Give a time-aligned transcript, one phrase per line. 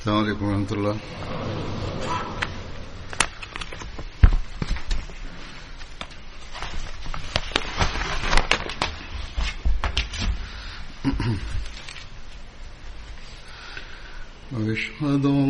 [0.00, 0.96] السلام عليكم ورحمة الله.
[14.72, 15.49] أشهد أن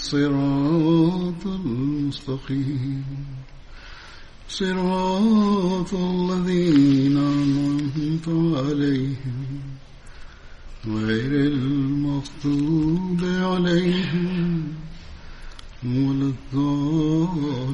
[0.00, 3.04] الصراط المستقيم.
[4.48, 8.28] صراط الذين أنعمت
[8.58, 9.60] عليهم
[10.86, 14.62] غير المغضوب عليهم
[15.84, 17.70] ولا الضالين.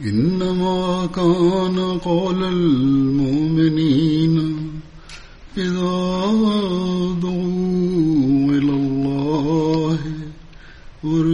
[0.00, 3.98] إنما كان قول المؤمنين
[5.58, 6.18] إذا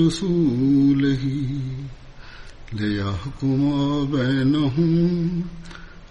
[0.04, 1.24] ورسوله
[2.72, 3.60] ليحكم
[4.12, 5.42] بينهم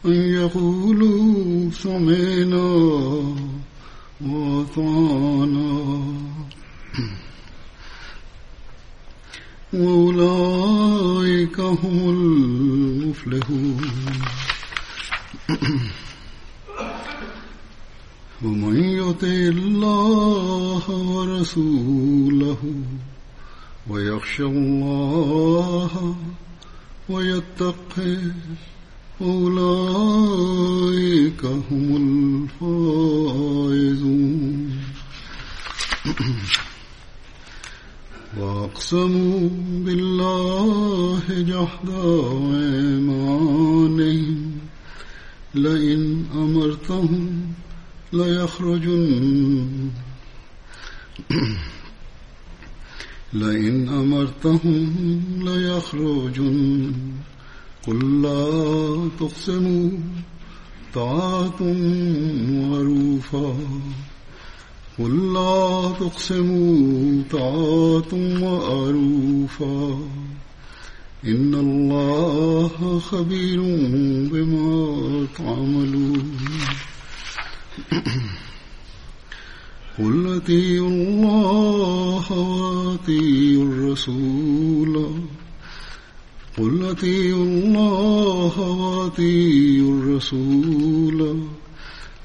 [0.06, 2.70] أن يقولوا سمعنا
[4.22, 6.04] وأطعنا.
[9.74, 13.82] وأولئك هم المفلحون.
[18.44, 21.93] ومن يطع الله ورسوله
[24.33, 24.43] ويخشى
[61.62, 63.58] معروفا.
[65.00, 70.00] قل لا تقسموا طاعة معروفا.
[71.26, 73.62] إن الله خبير
[74.32, 76.38] بما تعملون.
[80.00, 80.83] قل أطيعوا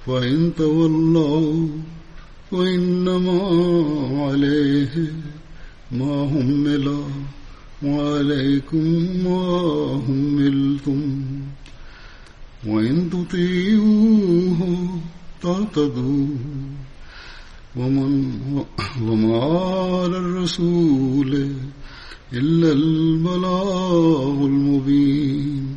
[0.09, 1.69] فإن تولوا
[2.53, 3.41] وإنما
[4.25, 5.13] عليه
[5.93, 7.05] ما همل
[7.83, 8.87] وعليكم
[9.25, 9.41] ما
[10.09, 11.23] هملتم
[12.67, 14.89] وإن تطيعوه
[15.43, 16.27] تعتدوا.
[17.77, 18.35] ومن
[19.03, 21.53] وما على الرسول
[22.33, 25.77] إلا البلاغ المبين.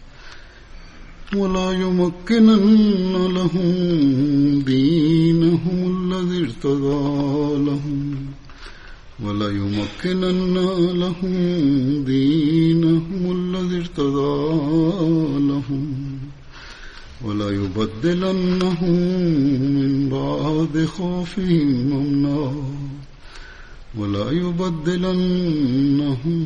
[1.35, 3.71] ولا يمكنن لهم
[4.61, 8.15] دينهم الذي ارتضى لهم.
[9.23, 10.53] ولا يمكنن
[10.99, 11.33] لهم
[12.03, 14.59] دينهم الذي ارتضى
[15.39, 16.19] لهم.
[17.25, 18.99] ولا يبدلنهم
[19.61, 22.53] من بعد خوفهم أمنا.
[23.97, 26.45] ولا يبدلنهم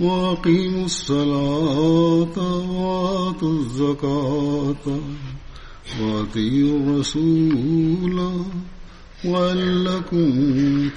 [0.00, 2.38] وأقيموا الصلاة
[2.70, 4.84] وآتوا الزكاة
[6.00, 8.18] وأطيعوا الرسول
[9.24, 10.28] وعلكم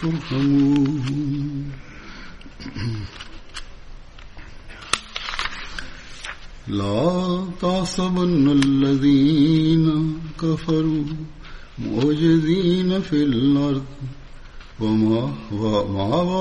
[0.02, 1.72] ترحمون.
[6.68, 11.04] لا تحسبن الذين كفروا
[11.80, 13.84] معجزين في الأرض
[15.60, 16.34] ومأواهم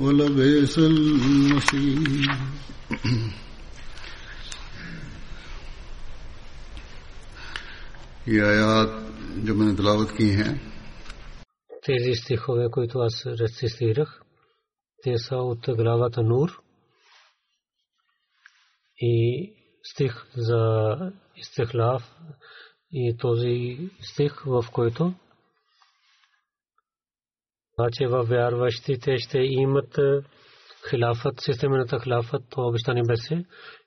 [0.00, 2.30] ولبئس المصير.
[8.26, 8.88] یہ آیات
[9.36, 9.74] جو میں
[13.92, 14.24] رکھ۔
[15.76, 16.48] تلاوت نور۔
[21.34, 22.02] استخلاف
[22.90, 23.88] ای توزی
[24.18, 25.10] سکھ وف کوئی تو۔
[27.92, 29.98] Че във вярващите ще имат
[30.90, 33.44] хилафът, системата хилафът, то обещание беше.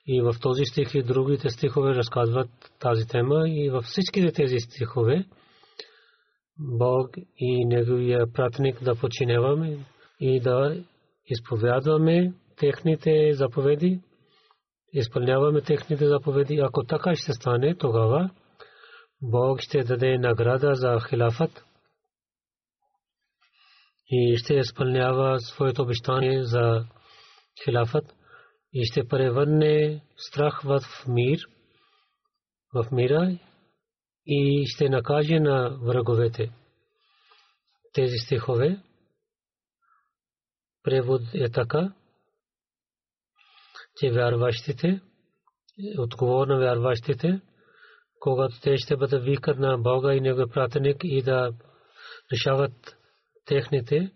[0.07, 2.49] И в този стих и другите стихове разказват
[2.79, 5.25] тази тема и във всичките тези стихове
[6.59, 9.85] Бог и Неговия пратник да починяваме
[10.19, 10.83] и да
[11.25, 13.99] изповядваме техните заповеди,
[14.93, 16.59] изпълняваме техните заповеди.
[16.63, 18.29] Ако така ще стане, тогава
[19.21, 21.65] Бог ще даде награда за хилафът
[24.11, 26.85] и ще изпълнява своето обещание за
[27.63, 28.15] хилафът
[28.73, 31.39] и ще превърне страх в мир,
[32.73, 33.37] в мира
[34.25, 36.51] и ще накаже на враговете.
[37.93, 38.83] Тези стихове
[40.83, 41.93] превод е така,
[43.95, 45.01] че вярващите,
[45.97, 47.41] отговор на вярващите,
[48.19, 51.53] когато те ще бъдат викат на Бога и Неговия пратеник и да
[52.33, 52.97] решават
[53.51, 54.12] техните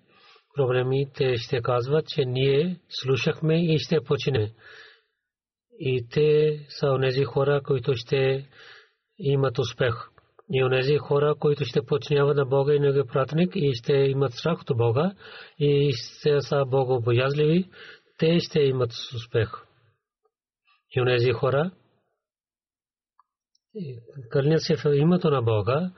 [0.56, 4.54] проблеми, те ще казват, че ние слушахме и ще почине.
[5.80, 8.50] И те са онези хора, които ще
[9.18, 9.94] имат успех.
[10.54, 14.62] И онези хора, които ще починяват на Бога и Неговия пратник и ще имат страх
[14.62, 15.12] от Бога
[15.60, 17.70] и ще са богобоязливи,
[18.18, 19.50] те ще имат успех.
[20.96, 21.72] И онези хора,
[24.30, 25.92] кълнят се в името на Бога,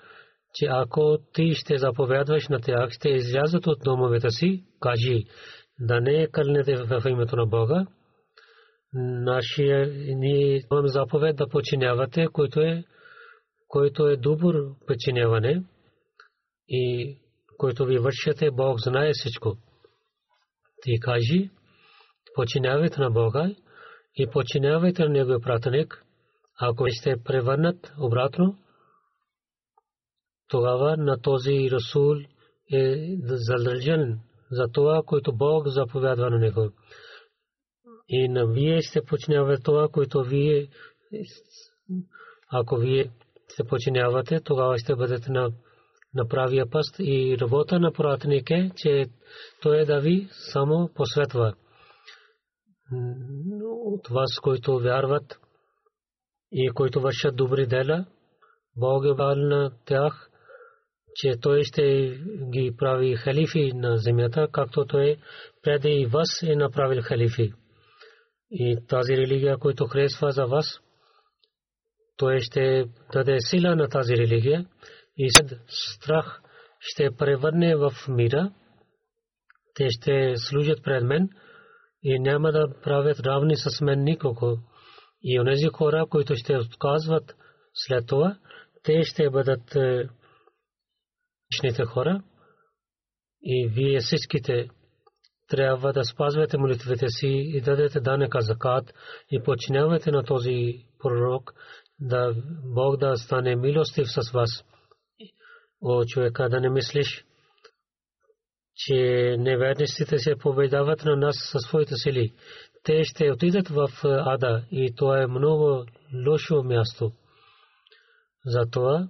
[0.53, 5.25] че ако ти ще заповядваш на тях, ще излязат от домовете си, кажи,
[5.79, 7.85] да не кълнете в името на Бога.
[9.23, 12.83] Нашия ни заповед да починявате, който е,
[13.67, 14.55] който е добър
[14.87, 15.63] починяване
[16.69, 17.15] и
[17.57, 19.57] който ви вършите, Бог знае всичко.
[20.81, 21.49] Ти кажи,
[22.35, 23.49] починявайте на Бога
[24.15, 26.03] и починявайте на Неговия пратеник,
[26.61, 28.57] ако ще превърнат обратно,
[30.47, 32.15] тогава на този Расул
[32.73, 34.19] е задължен
[34.51, 36.69] за това, което Бог заповядва на него.
[38.09, 40.67] И на вие ще починявате това, което вие,
[42.51, 43.11] ако вие
[43.47, 45.51] се починявате, тогава ще бъдете на,
[46.13, 49.05] на правия пъст и работа на пратник е, че
[49.61, 51.53] той е да ви само посветва.
[53.85, 55.39] От вас, които вярват
[56.51, 58.05] и които вършат добри дела,
[58.75, 60.29] Бог е на тях
[61.17, 62.17] че той ще
[62.53, 65.17] ги прави халифи на земята, както той
[65.63, 67.53] преди и вас е направил халифи.
[68.51, 70.79] И тази религия, която харесва за вас,
[72.17, 74.65] той ще даде сила на тази религия
[75.17, 76.41] и след страх
[76.79, 78.51] ще превърне в мира.
[79.75, 81.29] Те ще служат пред мен
[82.03, 84.57] и няма да правят равни с мен никого.
[85.23, 87.35] И онези хора, които ще отказват
[87.73, 88.37] след това,
[88.83, 89.75] те ще бъдат
[91.47, 92.23] е, личните хора
[93.41, 94.69] и вие всичките
[95.47, 98.93] трябва да спазвате молитвите си и дадете данъка закат
[99.31, 101.53] и починявате на този пророк
[101.99, 104.63] да Бог да стане милостив с вас.
[105.81, 107.25] О, човека, да не мислиш,
[108.75, 108.95] че
[109.39, 112.33] неверниците се победават на нас със своите сили.
[112.83, 115.85] Те ще отидат в ада и това е много
[116.27, 117.11] лошо място.
[118.45, 119.07] Затова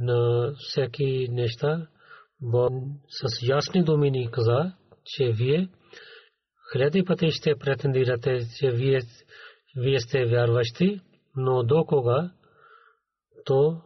[0.00, 1.86] на всеки неща.
[2.40, 2.72] Бог
[3.08, 4.72] с ясни думи ни каза,
[5.04, 5.68] че вие
[6.72, 9.00] хиляди пъти ще претендирате, че вие,
[9.76, 11.00] вие сте вярващи,
[11.36, 12.30] но до кога
[13.44, 13.82] то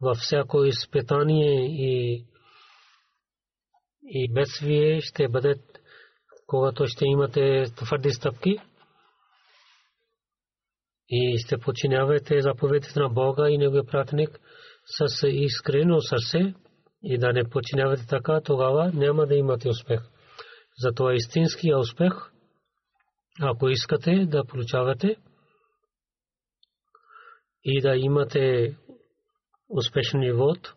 [0.00, 2.24] във всяко изпитание и,
[4.02, 5.54] и бедствие ще бъде,
[6.46, 8.58] когато ще имате твърди стъпки
[11.08, 14.40] и ще подчинявате заповедите на Бога и Неговия пратеник
[14.84, 16.54] с искрено сърце
[17.02, 20.00] и да не подчинявате така, тогава няма да имате успех.
[20.78, 22.12] Затова истинския успех,
[23.40, 25.16] ако искате да получавате
[27.64, 28.76] и да имате
[29.68, 30.74] успешен живот,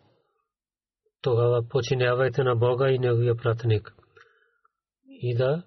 [1.22, 3.94] тогава починявайте на Бога и Неговия пратеник.
[5.04, 5.62] И да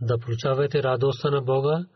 [0.00, 1.86] да получавате радостта на Бога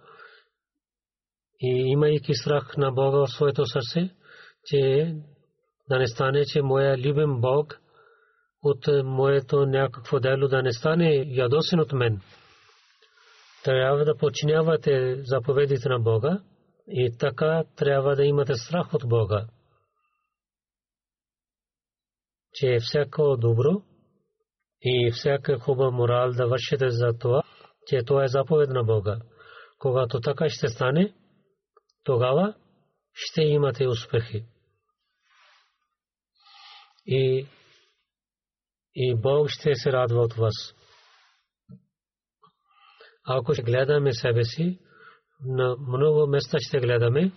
[1.62, 4.10] и имайки страх на Бога в своето сърце,
[4.64, 5.14] че
[5.88, 7.78] да не стане, че моя любим Бог
[8.62, 12.20] от моето някакво дело да не стане ядосен от мен.
[13.64, 16.38] Трябва да подчинявате заповедите на Бога
[16.88, 19.46] и така трябва да имате страх от Бога.
[22.52, 23.82] Че всяко добро
[24.82, 27.42] и всяка хуба морал да вършите за това,
[27.86, 29.18] че това е заповед на Бога.
[29.78, 31.14] Когато така ще стане,
[32.04, 32.54] тогава
[33.14, 34.44] ще имате успехи.
[37.06, 37.46] И,
[38.94, 40.74] и Бог ще се радва от вас.
[43.24, 44.78] Ако ще гледаме себе си,
[45.44, 47.32] на много места ще гледаме,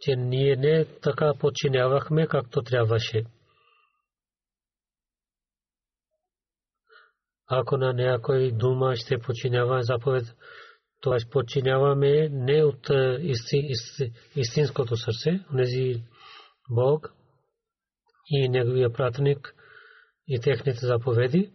[0.00, 3.24] че ние не така подчинявахме, както трябваше.
[7.46, 10.24] Ако на някой дума ще подчинява заповед,
[11.00, 12.90] това подчиняваме не от
[14.36, 16.02] истинското сърце, нези
[16.70, 17.14] Бог
[18.26, 19.54] и Неговия пратник
[20.28, 21.52] и техните заповеди,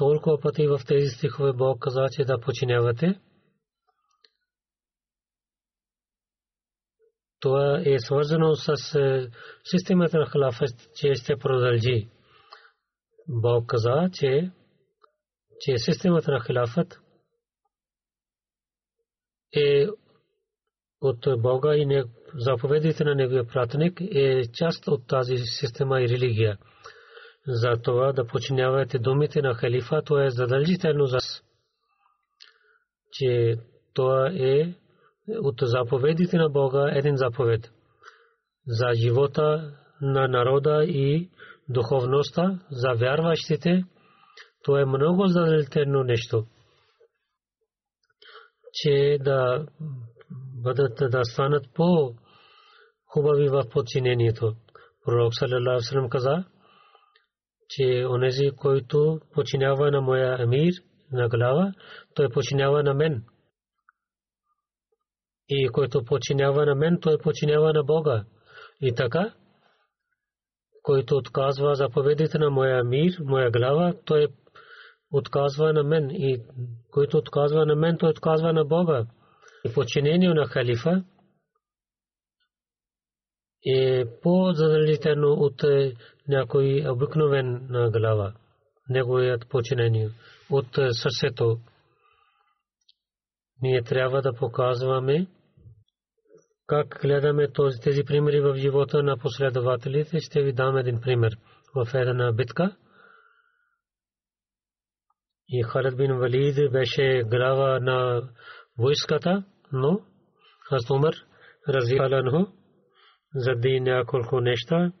[0.00, 3.20] толкова пъти в тези стихове Бог каза, че да починявате.
[7.40, 9.30] Това е свързано с е,
[9.64, 12.08] системата на халафът, че ще продължи.
[13.32, 14.50] Бог каза, че,
[15.60, 17.00] че системата на халафът
[19.56, 19.86] е
[21.00, 26.58] от Бога и заповедите на Неговия пратеник е част от тази система и религия
[27.46, 31.18] за това да починявате думите на халифа, то е задължително за
[33.12, 33.58] че
[33.94, 34.74] това е
[35.28, 37.70] от заповедите на Бога един заповед
[38.66, 41.30] за живота на народа и
[41.70, 43.84] духовността, за вярващите,
[44.62, 46.46] то е много задължително нещо,
[48.72, 49.66] че да
[50.62, 52.14] бъдат да станат по
[53.06, 54.54] хубави в подчинението.
[55.04, 56.44] Пророк саллалаху алейhi каза,
[57.68, 60.72] че онези, който починява на моя емир,
[61.12, 61.72] на глава,
[62.14, 63.24] той починява на мен.
[65.48, 68.24] И който починява на мен, той починява на Бога.
[68.80, 69.34] И така,
[70.90, 74.26] който отказва заповедите на моя мир, моя глава, той
[75.12, 76.10] отказва на мен.
[76.10, 76.42] И
[76.90, 79.06] който отказва на мен, той отказва на Бога.
[79.64, 81.04] И подчинение на халифа
[83.66, 85.64] е по-задължително от
[86.28, 88.32] някой обикновен глава,
[88.88, 90.10] неговият починение
[90.50, 91.58] от сърцето.
[93.62, 95.26] Ние трябва да показваме
[96.70, 97.48] как гледаме
[97.82, 100.20] тези примери в живота на последователите.
[100.20, 101.32] Ще ви дам един пример.
[101.74, 102.76] В една битка
[105.48, 108.22] и Халид бин Валид беше глава на
[108.78, 110.00] войската, но
[110.68, 111.14] Хазрат Умар
[111.68, 112.52] разиаланху
[113.34, 114.92] заради няколко неща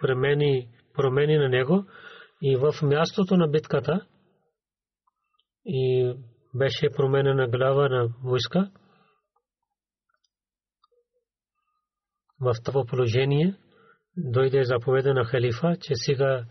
[0.00, 1.84] промени промени на него
[2.42, 4.06] и в мястото на битката
[5.64, 6.14] и
[6.54, 8.70] беше променена глава на войска.
[12.40, 13.56] В това положение
[14.16, 16.44] дойде заповеда на халифа, че сега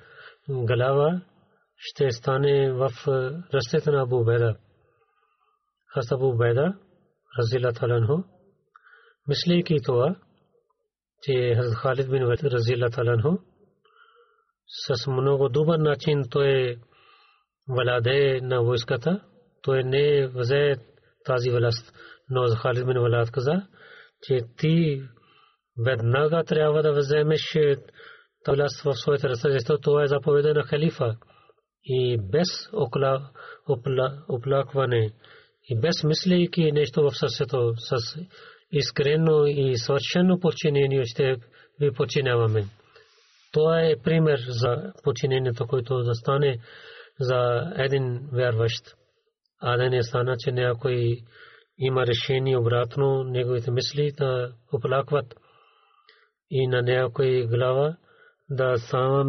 [0.49, 1.21] глава
[1.77, 2.89] ще стане в
[3.53, 4.55] ръцете на Абу Беда.
[5.93, 6.73] Хас Абу Беда,
[7.39, 8.23] разила таланху,
[9.27, 10.15] мислейки това,
[11.21, 13.37] че Халид бин Валид разила таланху,
[14.67, 16.77] с много добър начин той
[17.67, 19.21] владее на войската.
[19.61, 20.75] Той не взе
[21.25, 21.93] тази власт.
[22.29, 23.67] Но Халид бин Валад каза,
[24.21, 25.03] че ти
[25.85, 27.57] веднага трябва да вземеш
[28.47, 31.15] власт в своята ръце, защото това е заповеда на халифа.
[31.83, 32.47] и без
[34.29, 35.11] оплакване
[35.69, 38.17] и без мислейки нещо в сърцето с
[38.71, 41.35] искрено и свършено подчинение ще
[41.79, 42.65] ви подчиняваме.
[43.53, 46.57] Това е пример за подчинението, което да стане
[47.19, 48.95] за един вярващ.
[49.61, 51.17] А да не стана, че някой
[51.77, 55.35] има решение обратно, неговите мисли да оплакват
[56.49, 57.97] и на някой глава
[58.49, 58.75] да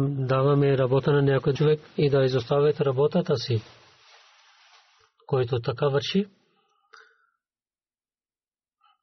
[0.07, 3.61] даваме работа на някой човек и да изоставят работата си,
[5.25, 6.29] който така върши.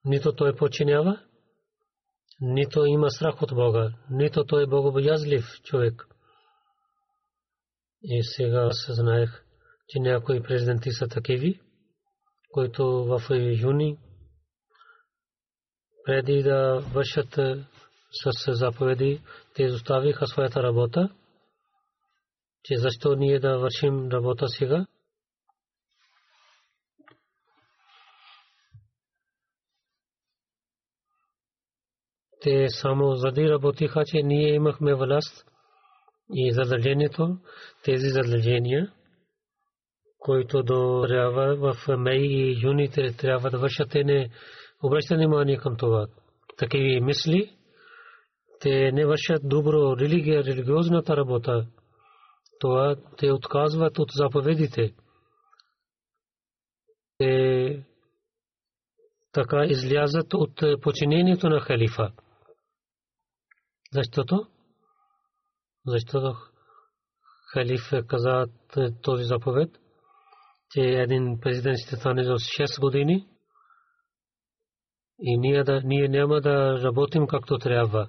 [0.05, 1.21] Нито той подчинява,
[2.41, 6.07] нито има страх от Бога, нито той е богобоязлив човек.
[8.03, 9.45] И сега се знаех,
[9.89, 11.61] че някои президенти са такиви,
[12.53, 13.23] които в
[13.63, 13.99] юни
[16.05, 17.39] преди да вършат
[18.23, 19.23] с заповеди,
[19.55, 21.09] те изоставиха своята работа,
[22.65, 24.87] че защо ние да вършим работа сега.
[32.41, 35.45] Те само заради работиха, че ние имахме власт
[36.35, 37.39] и задължението,
[37.85, 38.93] тези задължения,
[40.19, 41.07] които до
[41.57, 44.31] в май и юни трябва да вършат, те не
[44.83, 46.07] обръщат внимание към това.
[46.59, 47.54] Такива мисли,
[48.65, 51.67] те не вършат добро религия, религиозната работа.
[52.61, 54.95] Това те отказват от заповедите.
[57.19, 57.85] Те
[59.33, 62.13] така излязат от починението на халифа.
[63.93, 64.47] Защото?
[65.87, 66.37] Защото
[67.53, 68.45] халиф каза
[69.03, 69.71] този заповед,
[70.71, 73.29] че един президент ще стане за 6 години
[75.19, 78.09] и ние, да, ние няма да работим както трябва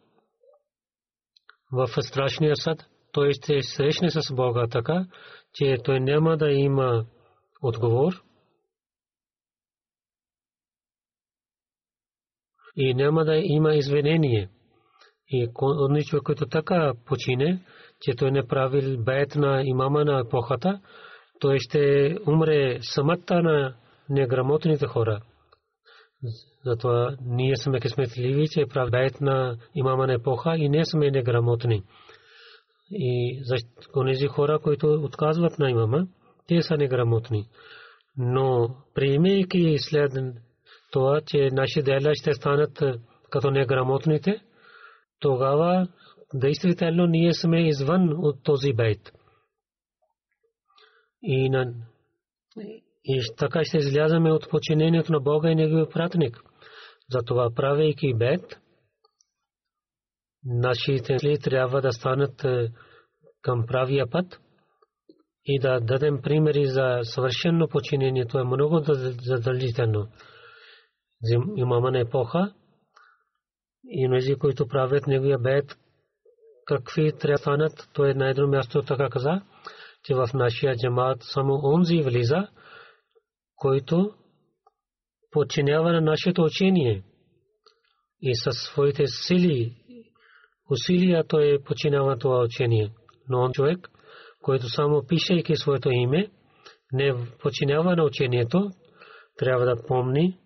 [1.71, 5.05] в страшния съд, той ще срещне с Бога така,
[5.53, 7.05] че той няма да има
[7.61, 8.23] отговор
[12.75, 14.49] и няма да има извинение.
[15.29, 17.65] И онзи човек, който така почине,
[18.01, 20.81] че той не правил бед на имама на епохата,
[21.39, 23.75] той ще умре самата на
[24.09, 25.21] неграмотните хора.
[26.65, 31.83] Затова ние сме късметливи, че правдаят на имама на епоха и не сме неграмотни.
[32.91, 36.07] И за хора, които отказват на имама,
[36.47, 37.47] те са неграмотни.
[38.17, 40.11] Но приемайки след
[40.91, 42.83] това, че наши дела ще станат
[43.29, 44.41] като неграмотните,
[45.19, 45.87] тогава
[46.33, 49.11] действително ние сме извън от този бейт.
[51.23, 51.73] И на
[53.03, 56.43] и така ще излязаме от починението на Бога и Неговия пратник.
[57.11, 58.59] Затова правейки бед,
[60.45, 62.71] нашите ли трябва да станат е,
[63.41, 64.39] към правия път
[65.45, 68.25] и да дадем примери за съвършено починение.
[68.25, 68.81] Това е много
[69.21, 70.07] задължително.
[71.55, 72.53] Имама на епоха
[73.83, 75.77] и тези, които правят неговия бед,
[76.65, 79.41] какви трябва да станат, то е на едно място така каза,
[80.03, 82.47] че в нашия джамат само онзи влиза,
[83.61, 84.13] който
[85.31, 87.03] подчинява на нашето учение
[88.21, 89.75] и със своите сили,
[90.69, 92.91] усилия той подчинява това учение.
[93.29, 93.89] Но он човек,
[94.41, 96.31] който само пишейки своето име,
[96.91, 98.69] не подчинява на учението,
[99.37, 100.37] трябва да помни,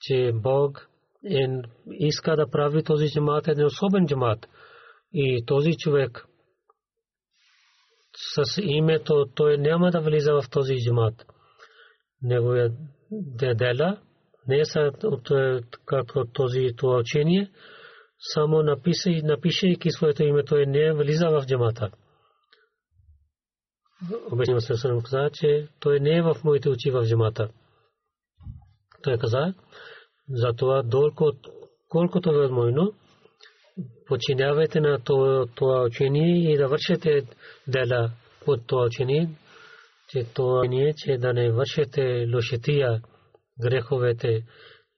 [0.00, 0.88] че Бог
[1.30, 1.46] е,
[1.90, 4.48] иска да прави този джамат един особен джамат.
[5.12, 6.26] И този човек
[8.34, 11.26] с името той няма да влиза в този джамат
[12.22, 12.72] неговия
[13.10, 13.98] дедела,
[14.48, 15.28] не са от
[15.86, 17.50] както този това учение,
[18.34, 21.90] само напише, напишейки своето име, той не влиза в джамата.
[24.32, 27.48] Обясни се съм каза, че той не е в моите очи в джамата.
[29.02, 29.54] Той каза,
[30.28, 31.32] затова долко,
[31.88, 32.94] колкото е възможно,
[34.06, 34.98] починявайте на
[35.54, 37.22] това учение и да вършите
[37.68, 38.10] дела
[38.44, 39.28] под това учение,
[40.12, 43.02] че това не е, че да не вършите лошития,
[43.62, 44.42] греховете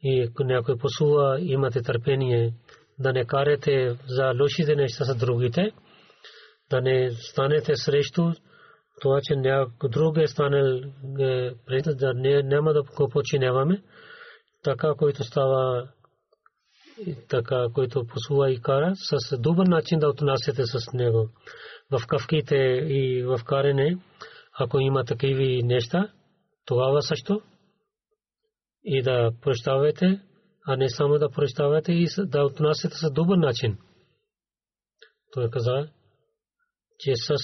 [0.03, 2.55] и някой посува, имате търпение,
[2.99, 5.73] да не карате за лошите неща с другите,
[6.71, 8.33] да не станете срещу
[9.01, 10.81] това, че някой друг е станал
[11.95, 13.83] да няма да го починяваме,
[14.63, 15.89] така, който става
[17.29, 21.29] така, който посува и кара, с добър начин да отнасяте с него.
[21.91, 22.57] В кавките
[22.89, 23.97] и в карене,
[24.59, 26.13] ако има такива неща,
[26.65, 27.41] тогава също
[28.85, 30.21] и да прощавате,
[30.67, 33.79] а не само да прощавате и да отнасяте с добър начин.
[35.33, 35.89] Той каза,
[36.99, 37.37] че с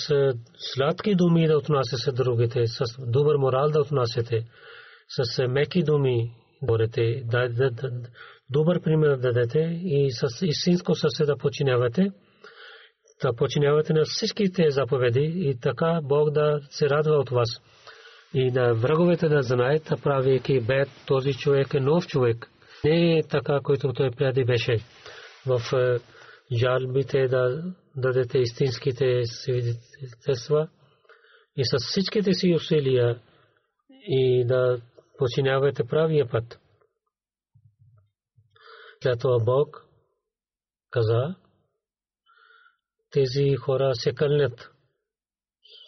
[0.56, 4.46] сладки думи да отнасяте другите, с добър морал да отнасяте,
[5.08, 7.90] с меки думи говорите, да, да, да,
[8.50, 12.12] добър пример да дадете и с истинско сърце да починявате,
[13.22, 17.48] да починявате на всичките заповеди и така Бог да се радва от вас.
[18.34, 22.50] И да враговете да знаят, правейки бед, този човек е нов човек.
[22.84, 24.76] Не е така, който той преди беше.
[25.46, 25.98] В е,
[26.56, 27.62] жалбите да
[27.96, 30.68] дадете истинските свидетелства
[31.56, 33.20] и с всичките си усилия
[34.08, 34.80] и да
[35.18, 36.58] починявате правия път.
[39.02, 39.86] След Бог
[40.90, 41.34] каза,
[43.12, 44.70] тези хора се кълнят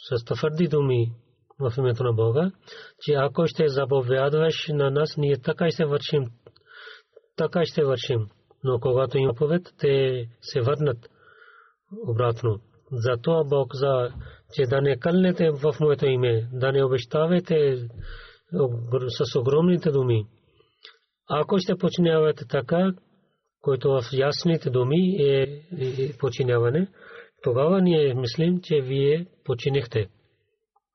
[0.09, 1.13] с твърди думи
[1.61, 2.51] в името на Бога,
[3.01, 6.31] че ако ще заповядваш на нас, ние така ще вършим,
[7.37, 8.29] така ще вършим.
[8.65, 11.09] Но когато има повед, те се върнат
[12.09, 12.61] обратно.
[12.93, 14.09] Затова Бог за,
[14.55, 17.89] че да не кълнете в моето име, да не обещавате
[19.09, 20.27] с огромните думи.
[21.29, 22.93] Ако ще починявате така,
[23.61, 25.63] който в ясните думи е
[26.19, 26.89] починяване,
[27.43, 30.09] тогава ние мислим, че вие починихте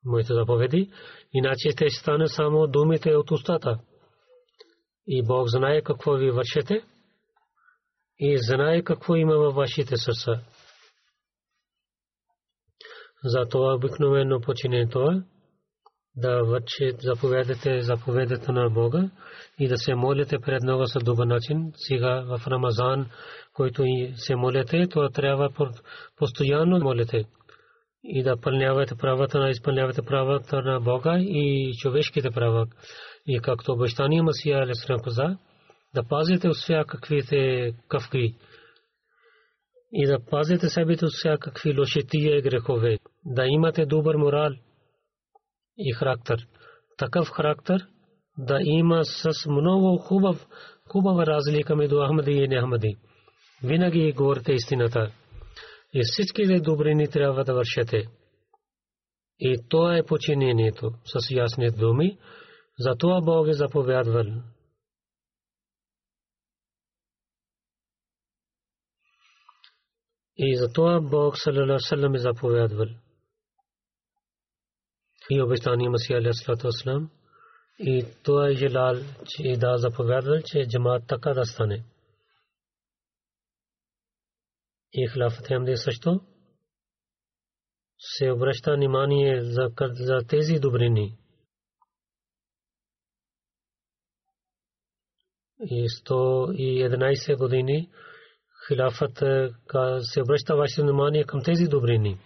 [0.05, 0.91] моите заповеди,
[1.33, 3.79] иначе ще стане само думите от устата.
[5.07, 6.81] И Бог знае какво ви вършите
[8.19, 10.41] и знае какво има във вашите сърца.
[13.23, 15.23] Затова обикновено почине това
[16.15, 19.10] да върши заповедите, заповедите на Бога
[19.60, 21.71] и да се молите пред Него за начин.
[21.75, 23.10] Сега в Рамазан,
[23.57, 25.49] който и се молите, то трябва
[26.17, 27.23] постоянно молите
[28.03, 32.67] и да пълнявате правата на изпълнявате правата на Бога и човешките права.
[33.27, 35.37] И както обещания Масия Алесрам каза,
[35.95, 38.35] да пазите от всякаквите кавки
[39.91, 44.51] и да пазите себе от всякакви лошития и грехове, да имате добър морал–
[45.77, 46.47] и характер.
[46.97, 47.87] Такъв характер
[48.37, 50.47] да има с много хубав,
[50.91, 52.97] хубава разлика между Ахмади и Нехмади.
[53.63, 55.11] Винаги говорите истината.
[55.93, 58.07] И всичките добрини трябва да вършете.
[59.39, 62.17] И то е починението с ясни думи.
[62.79, 64.25] Затова Бог е заповядвал.
[70.37, 72.87] И затова Бог салалалаху е заповядвал
[75.29, 77.09] и обещание Масия вассалам
[77.79, 81.83] и това е желал, че да заповядал, че джамаат така да стане.
[84.99, 86.21] И хилафът Хамди също
[87.99, 91.17] се обръща внимание за, за тези добрини.
[95.60, 97.89] И 111 години
[98.67, 99.17] хилафът
[100.01, 102.19] се обръща ваше внимание към тези добрини.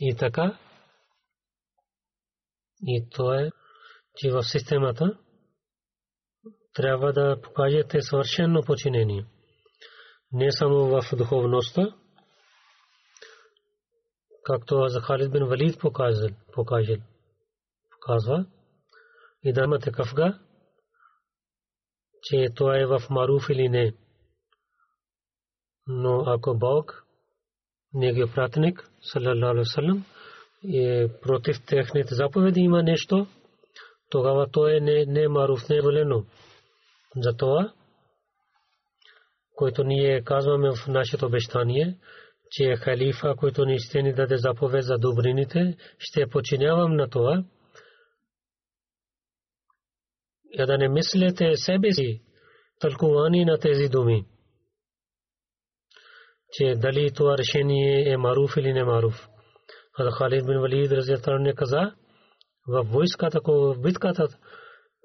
[0.00, 0.58] И така
[2.82, 3.50] и то е,
[4.16, 5.18] че в системата
[6.72, 9.26] трябва да покажете съвършено починение.
[10.34, 11.94] Не само в духовността,
[14.44, 18.46] както за Халид бин Валид показал, показва,
[19.44, 20.38] и да имате кафга,
[22.22, 23.94] че това е в маруф или не.
[25.86, 27.04] Но ако Бог,
[27.92, 30.02] неговият пратник, саллалаху алейhi
[30.74, 33.26] е против техните заповеди има нещо,
[34.10, 36.24] тогава то е не, не маруф, не е волено.
[37.16, 37.72] Затова,
[39.54, 41.98] който ние казваме в нашето обещание,
[42.50, 47.44] че халифа, който ни ще ни даде заповед за добрините, ще починявам на това.
[50.52, 52.22] И да не мислите себе си,
[52.80, 54.24] тълкувани на тези думи,
[56.52, 59.28] че дали това решение е маруф или не маруф.
[60.12, 61.94] Халид бин Валид разятар не каза
[62.68, 64.28] в войската, в битката,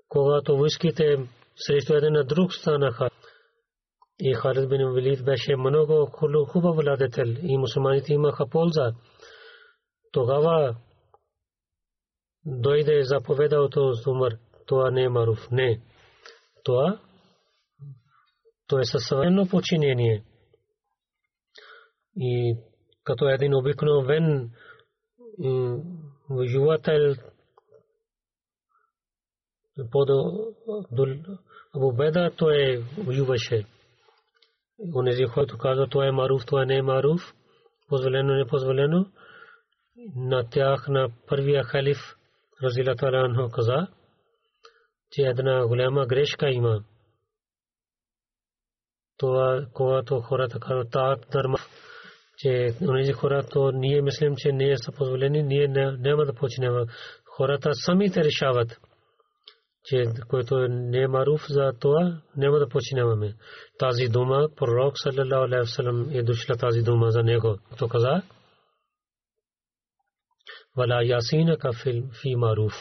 [0.08, 1.18] когато войските
[1.56, 3.10] срещу един на друг станаха.
[4.22, 6.06] И Халид бин Валид беше много
[6.46, 8.94] хубав владетел и мусулманите имаха полза.
[10.12, 10.76] Тогава
[12.46, 13.76] дойде заповеда от
[14.08, 14.34] Умар.
[14.66, 15.52] Това не е маруф.
[15.52, 15.82] Не.
[16.64, 17.00] Това
[18.68, 20.24] то е съвършено подчинение.
[22.16, 22.58] И
[23.04, 24.52] като един обикновен
[26.30, 27.16] воювател
[29.92, 30.10] под
[31.76, 33.66] Абу Беда той воюваше.
[34.96, 37.34] Онези, който казва, това е маруф, това не е маруф,
[37.88, 39.06] позволено, не позволено,
[40.16, 41.98] на тях на първия халиф,
[42.64, 43.88] Разилата Анхо каза,
[45.12, 46.84] че една голяма грешка има.
[49.18, 51.58] Това, когато хората казват, таат дърма,
[52.38, 55.68] че онези хора, то ние мислим, че не са позволени, ние
[56.00, 56.86] няма да почнем.
[57.26, 58.80] Хората самите решават
[59.84, 63.36] че който не е маруф за това, няма да починаваме.
[63.80, 67.58] Тази дума, пророк саллалаху алейхи вассалам е дошла тази дума за него.
[67.78, 68.22] То каза,
[70.76, 71.72] вала ясинaka
[72.22, 72.74] фи маруф.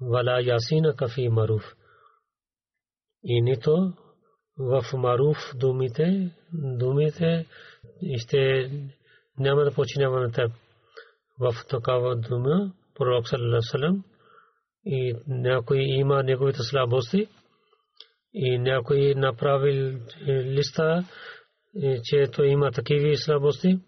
[0.00, 1.74] Вала ясинaka фи маруф.
[3.24, 3.92] И нито
[4.58, 7.46] в маруф думите, думите
[8.18, 8.70] ще
[9.38, 10.52] няма да починаваме теб.
[11.40, 14.02] В такава дума, пророк саллалаху
[14.86, 17.26] и някой има неговите слабости
[18.34, 21.04] и някой направил листа,
[22.04, 23.78] че той има такива слабости.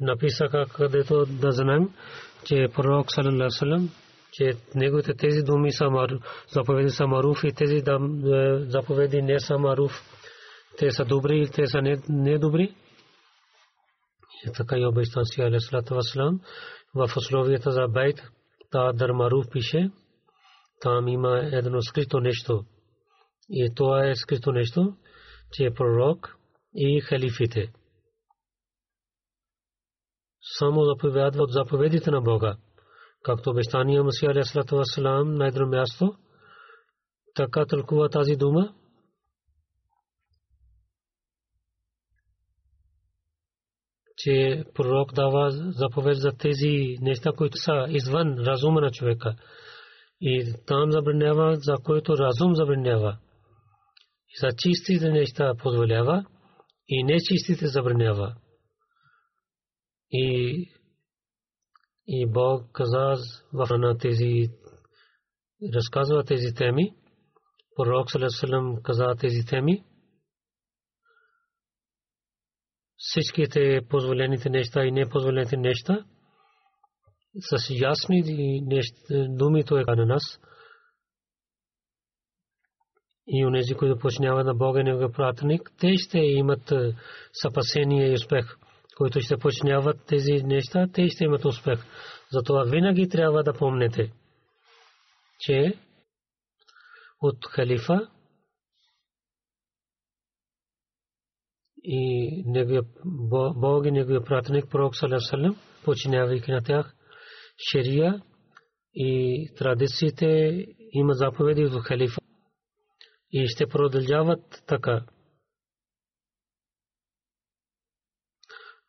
[0.00, 1.88] Написаха където да знаем,
[2.44, 3.88] че пророк саллалаху
[4.32, 5.84] че неговите тези думи са
[6.52, 7.82] заповеди са маруф и тези
[8.70, 9.92] заповеди не са маруф.
[10.78, 12.74] Те са добри, те са недобри.
[14.46, 16.40] И така и обещан си алейхиссалату вассалам
[16.94, 18.22] в условията за байт,
[18.70, 19.90] та Дармаруф пише,
[20.80, 22.64] там има едно скрито нещо.
[23.50, 24.96] И това е скрито нещо,
[25.52, 26.36] че е пророк
[26.74, 27.72] и халифите.
[30.58, 32.56] Само заповядват заповедите на Бога.
[33.22, 36.14] Както обещания Масия Алейхиссалату Вассалам на едно място,
[37.34, 38.74] така тълкува тази дума,
[44.22, 49.34] че пророк дава заповед за тези неща, които са извън разума на човека.
[50.20, 53.18] И там забранява, за който разум забранява.
[54.28, 56.24] И за чистите неща позволява
[56.88, 58.34] и нечистите забранява.
[60.10, 60.68] И,
[62.06, 63.16] и Бог каза
[63.70, 64.48] на тези,
[65.74, 66.94] разказва тези теми.
[67.76, 69.84] Пророк Салесалам каза тези теми.
[73.02, 76.04] Всичките позволените неща и непозволените неща
[77.40, 78.22] с ясни
[79.28, 80.22] думи той е на нас.
[83.26, 86.72] И онези, които починяват на Бога и Неговия пратеник, те ще имат
[87.32, 88.56] съпасение и успех.
[88.96, 91.84] Които ще починяват тези неща, те ще имат успех.
[92.32, 94.12] Затова винаги трябва да помнете,
[95.40, 95.74] че
[97.20, 98.08] от халифа
[101.84, 102.82] и неговия
[103.56, 106.94] Бог и неговия пратеник пророк саллаллаху починявайки на тях
[107.70, 108.22] шерия
[108.94, 112.20] и традициите има заповеди в халифа
[113.30, 115.04] и ще продължават така.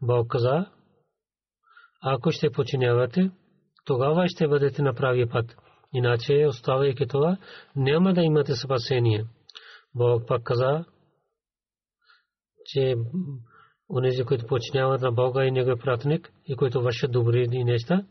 [0.02, 0.66] Бог каза,
[2.02, 3.32] ако ще починявате,
[3.86, 5.56] тогава ще бъдете на правия път.
[5.94, 7.38] Иначе, оставайки това,
[7.76, 9.26] няма да имате спасение.
[9.96, 10.86] Бог пак каза,
[12.74, 12.96] че
[13.90, 18.06] онези, които починяват на Бога и Неговия пратеник и които вършат добри неща,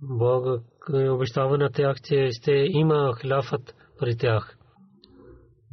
[0.00, 4.58] Бог обещава на тях, че ще има хляфът при тях.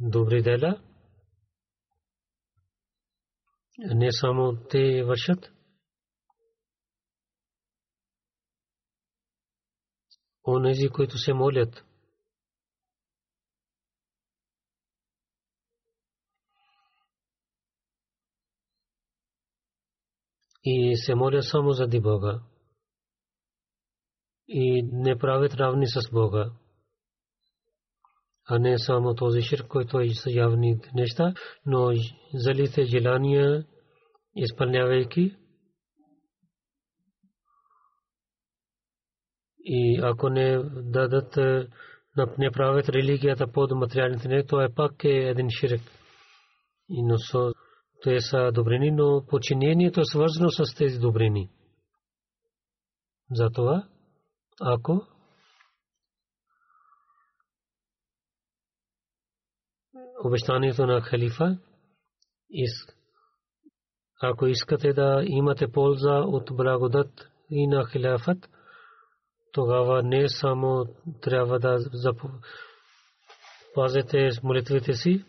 [0.00, 0.82] Добри дела.
[3.78, 5.52] Не само те вършат.
[10.46, 11.84] Онези, които се молят.
[20.64, 22.40] И се моля само заради Бога.
[24.48, 26.50] И не правят равни с Бога.
[28.46, 31.34] А не само този ширк, който е са явни неща,
[31.66, 31.92] но
[32.34, 33.64] залите желания,
[34.36, 35.36] изпълнявайки.
[39.64, 41.36] И ако не дадат,
[42.38, 45.82] не правят религията под материалните не, то е пак е един ширк.
[46.88, 47.18] И но
[48.04, 51.50] те са добрини, но подчинението е свързано с тези добрини.
[53.30, 53.88] Затова,
[54.60, 55.06] ако
[60.24, 61.58] обещанието на халифа,
[64.22, 68.48] ако искате да имате полза от благодат и на хиляфът,
[69.52, 70.86] тогава не само
[71.22, 71.78] трябва да
[73.74, 75.24] пазете молитвите си,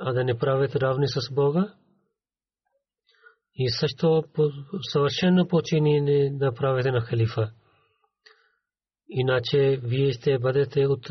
[0.00, 1.74] а да не правят равни с Бога.
[3.54, 4.24] И също
[4.92, 7.50] съвършено починение да правите на халифа.
[9.08, 11.10] Иначе вие ще бъдете от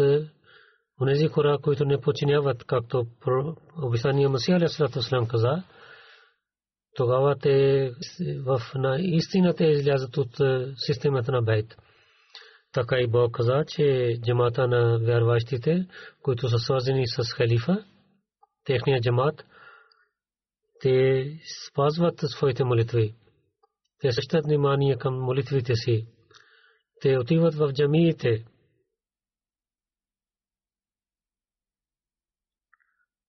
[1.01, 3.05] онези хора, които не починяват, както
[3.83, 5.63] обисания Масия Вассалам каза,
[6.95, 7.91] тогава те
[8.45, 10.35] в на истината излязат от
[10.77, 11.75] системата на Бейт.
[12.73, 15.87] Така и Бог каза, че джамата на вярващите,
[16.21, 17.85] които са свързани с халифа,
[18.65, 19.45] техният джамат,
[20.81, 21.25] те
[21.67, 23.15] спазват своите молитви.
[23.99, 26.07] Те същат внимание към молитвите си.
[27.01, 28.45] Те отиват в джамиите.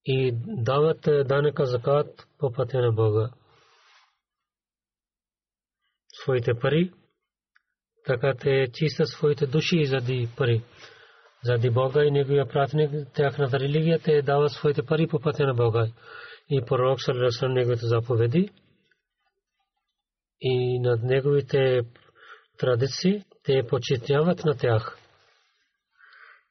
[0.05, 3.31] И дават данъка закат по пътя на Бога.
[6.23, 6.93] Своите пари
[8.07, 10.63] така те чистят своите души заради пари.
[11.45, 15.89] Заради Бога и Неговия пратеник, тяхната религия, те дават своите пари по пътя на Бога.
[16.51, 18.51] И пророк Салерасъм неговите заповеди
[20.41, 21.83] и над неговите
[22.59, 24.99] традиции, те почитяват на тях.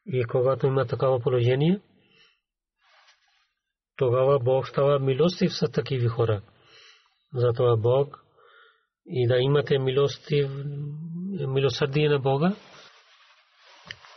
[0.06, 1.82] И когато има такава положение,
[3.98, 6.42] тогава Бог става милостив с такива хора.
[7.34, 8.20] Затова Бог
[9.06, 10.50] и да имате милостив
[11.48, 12.56] милосърдие на Бога,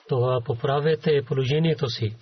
[0.09, 2.16] тогава поправете положението си.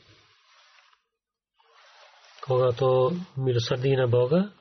[2.45, 4.53] Когато милосърдие на Бога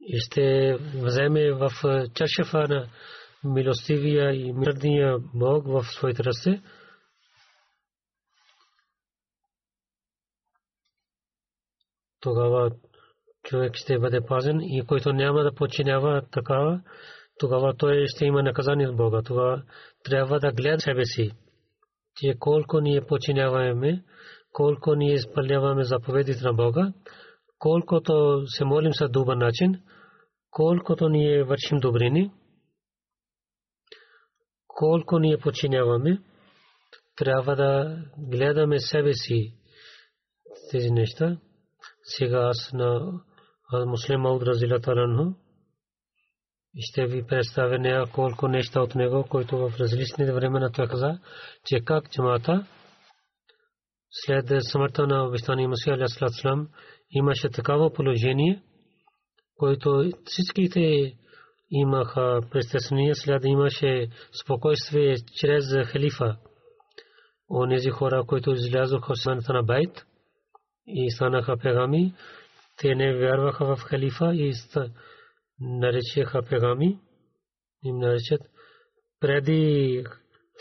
[0.00, 1.70] и ще вземе в
[2.14, 2.88] чашефа на
[3.44, 6.62] милостивия и мирния Бог в своите ръце,
[12.20, 12.70] тогава
[13.42, 16.80] човек ще бъде пазен и който няма да подчинява такава,
[17.38, 19.22] тогава той ще има наказание от Бога.
[19.24, 19.62] Това
[20.04, 21.30] трябва да гледа себе си,
[22.16, 24.04] че колко ние подчиняваме,
[24.52, 26.92] колко ние изпълняваме заповедите на Бога,
[27.58, 29.82] колкото се молим за добър начин,
[30.50, 32.30] колкото ние вършим добрини,
[34.66, 36.18] колко ние подчиняваме,
[37.16, 39.54] трябва да гледаме себе си
[40.70, 41.38] тези неща.
[42.02, 43.20] Сега аз на
[43.86, 45.43] Муслим Мауд Разилатаранху
[46.78, 51.18] ще ви представя нея колко неща от него, който в различни времена той каза,
[51.66, 52.66] че как джамата
[54.10, 56.68] след смъртта на обещания Масия Алясалам
[57.10, 58.62] имаше такава положение,
[59.56, 61.12] който всичките
[61.70, 64.08] имаха престъпления, след имаше
[64.42, 66.36] спокойствие чрез халифа.
[67.50, 70.06] Онези хора, които излязоха от на Байт
[70.86, 72.14] и станаха пегами,
[72.76, 74.52] те не вярваха в халифа и
[75.64, 76.98] наречеха пегами.
[77.84, 78.40] Им наречат
[79.20, 80.04] преди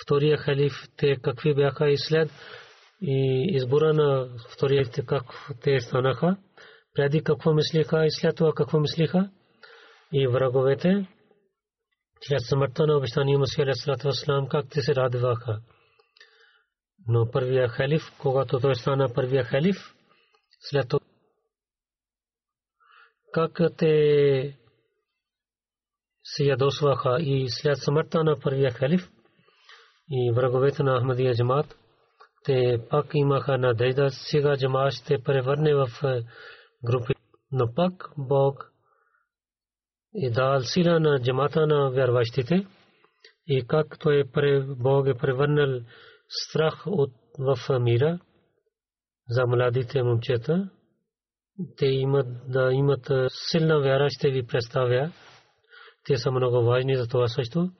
[0.04, 2.32] втория халиф те какви бяха и след
[3.02, 5.24] и избора на втория как
[5.62, 6.38] те станаха.
[6.94, 9.30] Преди какво мислиха и след това какво мислиха
[10.14, 11.08] и враговете
[12.22, 15.62] след смъртта на обещания Масия Алейхиссалату Вассалам как те се радваха.
[17.08, 19.76] Но първия халиф, когато той стана първия халиф,
[20.60, 21.00] след това
[23.32, 24.58] как те
[26.24, 29.10] се ядосваха и след смъртта на първия халиф
[30.12, 31.78] и враговете на Ахмадия джамат,
[32.44, 36.24] те пак имаха надежда, сега джамат ще превърне в е,
[36.84, 37.14] групи.
[37.52, 38.72] Но пак Бог
[40.24, 42.68] е дал сила на джамата на вярващите
[43.48, 44.24] и как той
[44.78, 45.82] Бог е превърнал
[46.28, 48.20] страх от в мира
[49.30, 50.70] за младите момчета
[51.78, 55.12] те имат да имат силна вяра, ще ви представя.
[56.06, 57.72] Те са много важни за това също,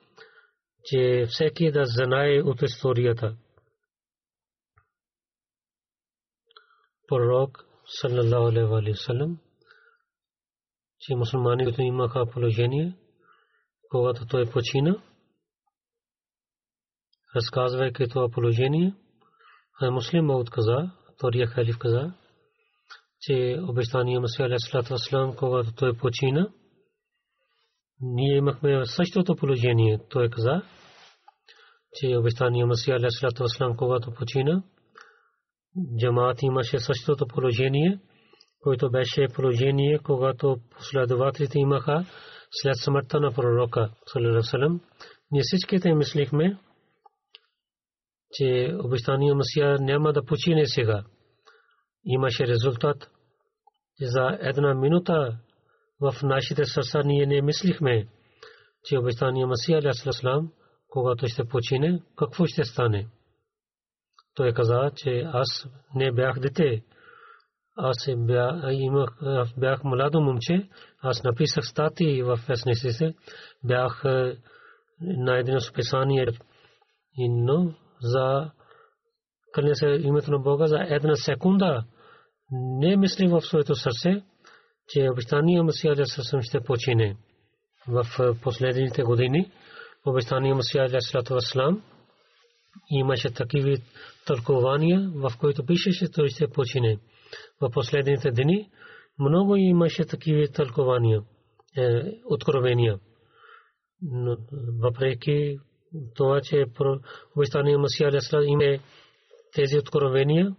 [0.84, 3.36] че всеки да знае от историята.
[7.08, 7.64] Пророк,
[8.00, 9.38] саллалаху алейхи ва саллям,
[11.00, 12.98] че мусулмани, които имаха положение,
[13.90, 15.02] когато той почина,
[17.36, 18.94] разказвайки това положение,
[19.80, 22.14] а муслим Мауд каза, втория халиф каза,
[23.20, 26.52] че обещания Масия Алейхиссалату Вассалам, когато той почина,
[28.00, 29.98] ние имахме същото положение.
[30.10, 30.62] Той каза,
[31.94, 34.62] че обещания Масия Алейхиссалату Вассалам, когато почина,
[35.98, 38.00] джамаат имаше същото положение,
[38.60, 42.04] което беше положение, когато последователите имаха
[42.50, 44.80] след смъртта на пророка, саллалаху
[45.30, 46.58] Ние всичките мислихме,
[48.32, 51.04] че обещания Масия няма да почине сега.
[52.04, 53.10] Имаше резултат
[54.00, 55.38] за една минута
[56.00, 58.06] в нашите сърца ние не мислихме,
[58.84, 60.52] че обещания Масия Алясалам,
[60.88, 63.06] когато ще почине, какво ще стане.
[64.34, 66.82] той каза, че аз не бях дете.
[67.76, 68.54] Аз бях,
[69.58, 70.68] бях младо момче.
[71.02, 73.14] Аз написах статии в вестниците.
[73.64, 74.04] Бях
[75.00, 76.26] на едно списание.
[77.18, 78.50] Но за
[79.52, 81.84] кърне се името на Бога за една секунда
[82.52, 84.22] не мисли в своето сърце,
[84.88, 87.16] че обещания Масия Алисалам ще почине
[87.88, 88.06] в
[88.42, 89.50] последните години.
[90.06, 91.82] Обещания Масия Алисалам
[92.90, 93.76] имаше такива
[94.26, 96.98] тълкования, в които пишеше, той ще почине.
[97.60, 98.70] В последните дни
[99.18, 101.22] много имаше такива тълкования,
[101.76, 102.98] е, откровения.
[104.02, 104.36] Но
[104.82, 105.58] въпреки
[106.14, 106.64] това, че
[107.36, 108.78] обещания Масия Алисалам има
[109.54, 110.54] тези откровения,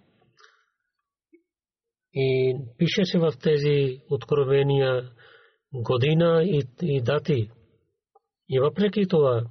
[2.16, 5.10] и пишеше в тези откровения
[5.74, 7.50] година и, и дати.
[8.50, 9.44] И въпреки това,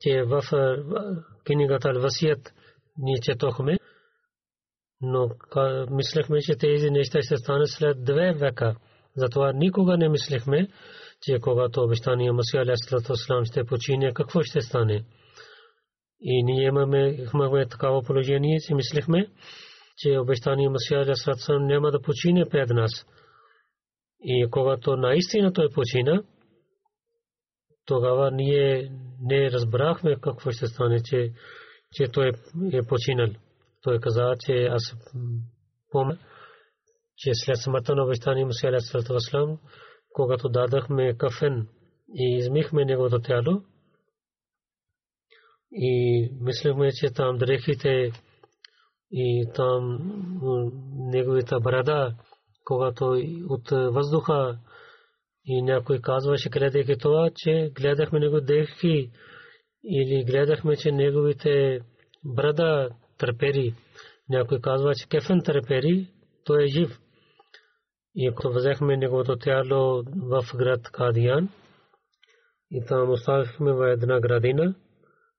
[0.00, 0.42] че в
[1.44, 2.52] книгата Ал-Васият
[2.98, 3.78] ние четохме,
[5.00, 5.28] но
[5.90, 8.76] мислехме, че тези неща ще станат след две века.
[9.16, 10.68] Затова никога не мислехме,
[11.22, 15.04] че когато обещания Масия Алейхиссалам ще почине, какво ще стане.
[16.20, 19.26] И ние имаме, имаме такава положение, че мислехме,
[19.96, 23.06] че обещания Масия Алейхиссалам няма да почине пред нас.
[24.20, 26.22] И когато наистина той почина,
[27.84, 31.32] тогава ние не разбрахме какво ще стане, че,
[31.92, 32.32] че той
[32.72, 33.28] е починал.
[33.82, 34.82] Той каза, че аз
[35.90, 36.18] помня,
[37.16, 39.58] че след смъртта на обещания Масия Алейхиссалам,
[40.12, 41.68] когато дадахме кафен
[42.14, 43.62] и измихме неговото тяло,
[45.72, 48.10] и мислихме, че там дрехите
[49.10, 50.00] и там
[50.94, 52.14] неговата брада,
[52.64, 53.04] когато
[53.48, 54.58] от въздуха
[55.44, 59.10] и някой казваше, гледайки това, че гледахме него дехи
[59.84, 61.80] или гледахме, че неговите
[62.24, 63.74] брада търпери.
[64.28, 66.08] Някой казва, че кефен търпери,
[66.44, 66.98] той е жив.
[68.14, 71.48] И ако взехме неговото тяло в град Кадиян,
[72.70, 74.74] и там оставихме в една градина,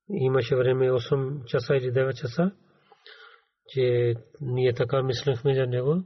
[0.09, 2.51] имаше време 8 часа или 9 часа,
[3.67, 6.03] че ние така мислехме за него.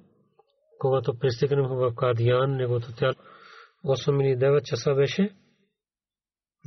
[0.79, 3.13] Когато пристигнем в Кадиян, неговото тяло
[3.85, 5.35] 8 или 9 часа беше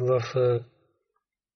[0.01, 0.61] в е,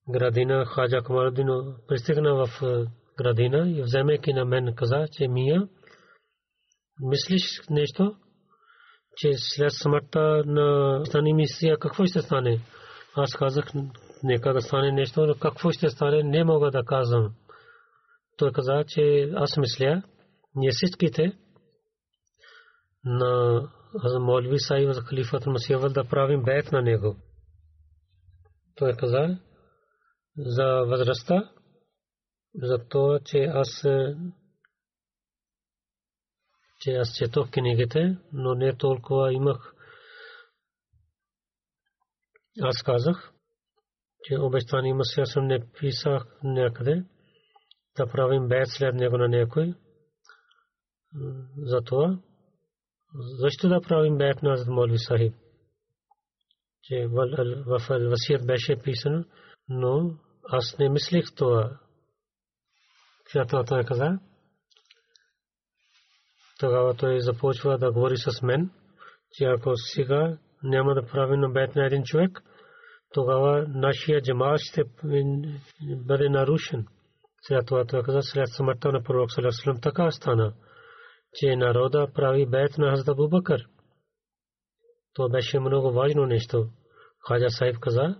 [0.09, 2.87] градина Хаджа Камардино пристигна в е,
[3.19, 5.69] градина и вземайки на мен каза, че Мия,
[7.01, 8.17] мислиш нещо,
[9.17, 12.61] че след смъртта на стани мисия какво ще стане?
[13.17, 13.65] Аз казах,
[14.23, 17.35] нека да стане нещо, но какво ще стане, не мога да казвам.
[18.39, 20.03] Той каза, че аз мисля,
[20.55, 21.39] ние всичките
[23.05, 23.63] на
[24.21, 27.17] Молви Саиб за халифът Масиявал да правим бейт на него.
[28.75, 29.39] Той каза
[30.37, 31.53] за възрастта,
[32.55, 33.85] за това, че аз
[36.81, 39.75] че аз четох книгите, но не толкова имах.
[42.63, 43.33] Аз казах,
[44.25, 47.05] че обещани Масия съм не писах някъде
[47.99, 49.75] да правим бед след него на някой.
[51.57, 52.19] Затова,
[53.15, 55.35] защо да правим бед на Молви Сахиб?
[56.83, 59.25] Че в Васият беше писано,
[59.69, 60.19] но
[60.49, 61.79] аз не мислих това.
[63.33, 64.19] Когато той каза,
[66.59, 68.71] тогава той започва да говори с мен,
[69.33, 72.43] че ако сега няма да правим бед на един човек,
[73.13, 74.85] тогава нашия джамаат ще
[75.83, 76.87] бъде нарушен.
[77.43, 80.53] След това той каза, след смъртта на пророк Салесалам така стана,
[81.35, 83.69] че народа прави бед на Хазда Бубакър.
[85.15, 86.69] То беше много важно нещо.
[87.29, 88.17] Хаджа Сайб каза,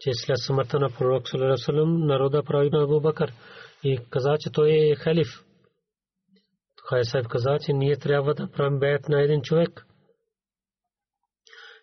[0.00, 3.32] че след смъртта на пророк Салесалам народа прави на Бубакър
[3.84, 5.28] и каза, че той е халиф.
[6.88, 9.86] Хаджа Сайб каза, че ние трябва да правим бед на един човек.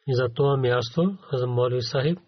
[0.08, 2.20] И за това място, Хазам Молви Сахиб,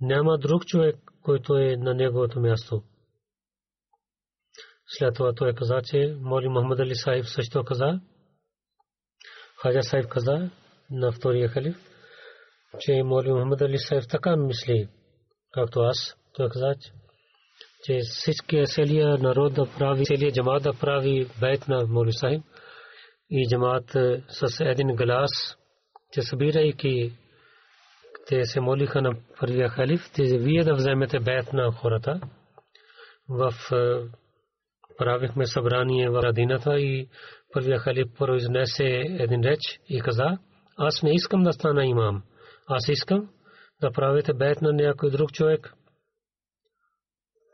[0.00, 2.82] няма друг човек, който е на неговото място.
[4.86, 8.00] След това той каза, че Моли Мухаммад Али Сахиб също каза,
[9.62, 10.50] Хаджа Сахиб каза
[10.90, 11.76] на втория халиф,
[12.78, 14.88] че Моли Мухаммад Али Сахиб така мисли,
[15.52, 16.16] както аз.
[16.34, 16.74] Той каза,
[17.84, 22.42] че всички целия народ да прави, целия джамат да прави бейт на Моли Сахиб
[23.30, 23.90] и джамат
[24.28, 25.30] с един глас,
[26.12, 27.12] че събирайки
[28.26, 32.20] те се молиха на първия халиф, те вие да вземете бейт на хората.
[33.28, 33.54] В
[34.98, 37.08] правихме събрание в Радината и
[37.52, 38.84] първия халиф произнесе
[39.18, 40.38] един реч и каза,
[40.76, 42.22] аз не искам да стана имам.
[42.68, 43.28] Аз искам
[43.80, 45.74] да правите бед на някой друг човек.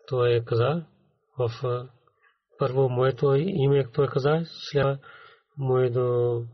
[0.09, 0.84] Той каза,
[1.38, 1.51] в
[2.59, 4.99] първо моето име той каза, след
[5.59, 6.45] моето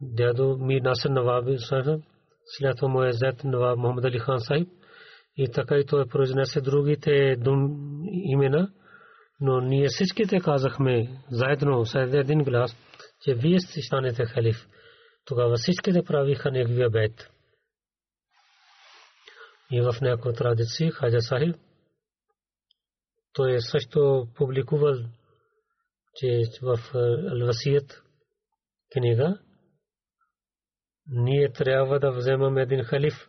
[0.00, 1.56] дядо ми Насер Наваби
[2.44, 4.68] след това моят зет Наваб Мохаммад Али Хан Сайб
[5.36, 7.36] и така и той произнесе другите
[8.12, 8.72] имена,
[9.42, 12.76] но ние всичките казахме заедно с един глас,
[13.22, 14.66] че вие сте станете халиф.
[15.24, 17.30] Тогава всичките правиха неговия бед.
[19.70, 21.56] И в някои традиции Хаджа Сахиб
[23.32, 24.94] той е също публикувал,
[26.14, 28.02] че в Ал-Васият
[28.92, 29.38] книга
[31.06, 33.28] ние трябва да вземаме един халиф.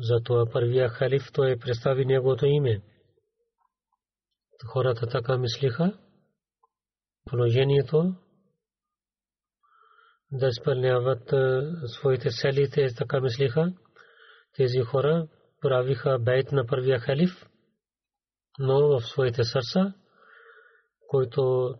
[0.00, 2.82] Затова първия халиф той представи неговото име.
[4.66, 5.98] Хората така мислиха.
[7.24, 8.14] Положението
[10.32, 11.34] да изпълняват
[11.86, 13.72] своите цели, те така мислиха.
[14.56, 15.28] Тези хора
[15.60, 17.46] правиха бейт на първия халиф,
[18.58, 19.94] но в своите сърца,
[21.08, 21.74] който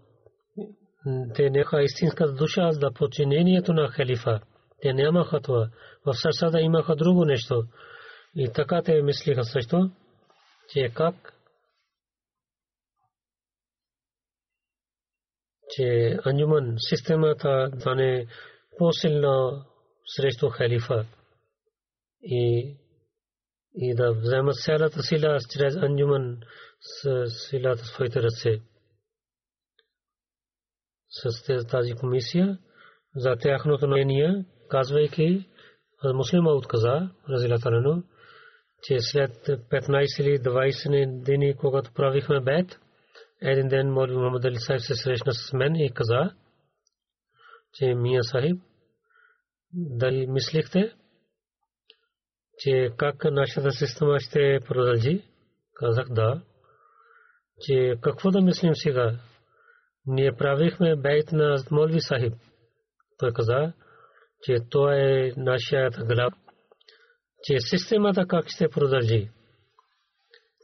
[1.34, 4.40] те неха истинска душа за подчинението на халифа.
[4.82, 5.68] Те нямаха това.
[6.06, 7.64] В сърцата имаха друго нещо.
[8.36, 9.90] И така те мислиха също,
[10.68, 11.32] че как
[15.70, 18.26] че анюман системата да не
[18.78, 19.66] по-силна
[20.06, 21.06] срещу халифа
[22.22, 22.76] и
[23.78, 26.40] и да вземат цялата сила чрез анюман
[26.80, 28.62] с силата своите ръце.
[31.08, 32.58] С тази комисия
[33.16, 35.48] за тяхното мнение, казвайки,
[36.14, 38.02] муслима отказа, разилатарено,
[38.86, 42.80] че след 15 или 20 дни, когато правихме бед,
[43.42, 46.34] един ден Моли Мухаммад Али се срещна с мен и каза,
[47.74, 48.62] че Мия Сахиб,
[49.72, 50.94] дали мислихте,
[52.58, 55.24] че как нашата система ще продължи?
[55.74, 56.42] Казах да.
[57.60, 59.18] Че какво да мислим сега?
[60.06, 62.32] Ние правихме бейт на Молви Сахиб.
[63.18, 63.72] Той каза,
[64.42, 66.34] че то е нашият глав,
[67.46, 69.30] че системата как ще продължи.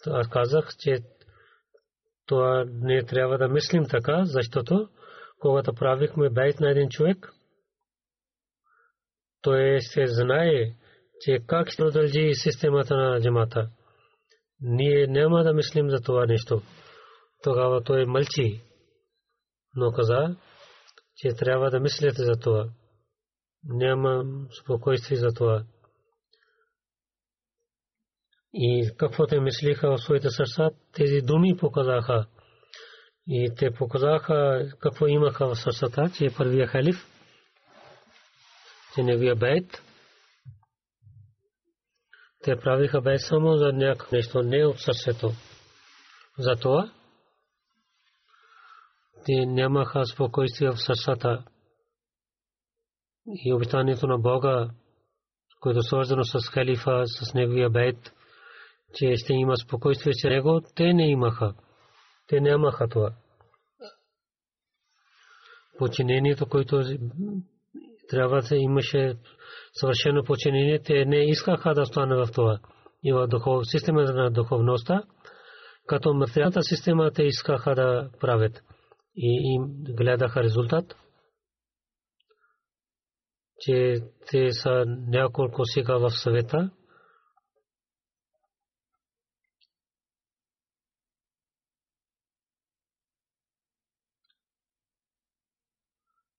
[0.06, 0.98] Аз казах, че
[2.26, 4.88] това не трябва да мислим така, защото
[5.40, 7.32] когато правихме бейт на един човек,
[9.40, 10.74] той ще знае,
[11.20, 13.68] че как ще продължи системата на джамата.
[14.60, 16.62] Ние няма да мислим за това нещо.
[17.42, 18.62] Тогава той мълчи
[19.74, 20.36] но каза,
[21.16, 22.68] че трябва да мислите за това.
[23.64, 24.24] Няма
[24.62, 25.64] спокойствие за това.
[28.54, 32.26] И какво те мислиха в своите сърца, тези думи показаха.
[33.26, 36.96] И те показаха какво имаха в сърцата, че е първия халиф,
[38.94, 39.82] че неговия бейт.
[42.42, 45.30] Те правиха бейт само за някакво нещо, не от сърцето.
[46.38, 46.92] Затова
[49.24, 51.44] те нямаха спокойствие в сърцата
[53.26, 54.70] и обитанието на Бога,
[55.60, 58.12] което е свързано с халифа, с неговия бейт,
[58.94, 61.54] че ще има спокойствие с него, те не имаха.
[62.28, 63.14] Те нямаха това.
[65.78, 66.82] Починението, което
[68.08, 69.14] трябва да имаше
[69.72, 72.58] съвършено починение, те не искаха да стане в това.
[73.04, 75.02] И в духов, системата на духовността,
[75.86, 78.62] като материалната система, те искаха да правят
[79.16, 80.96] и им гледаха резултат,
[83.58, 86.70] че те са няколко сега в съвета.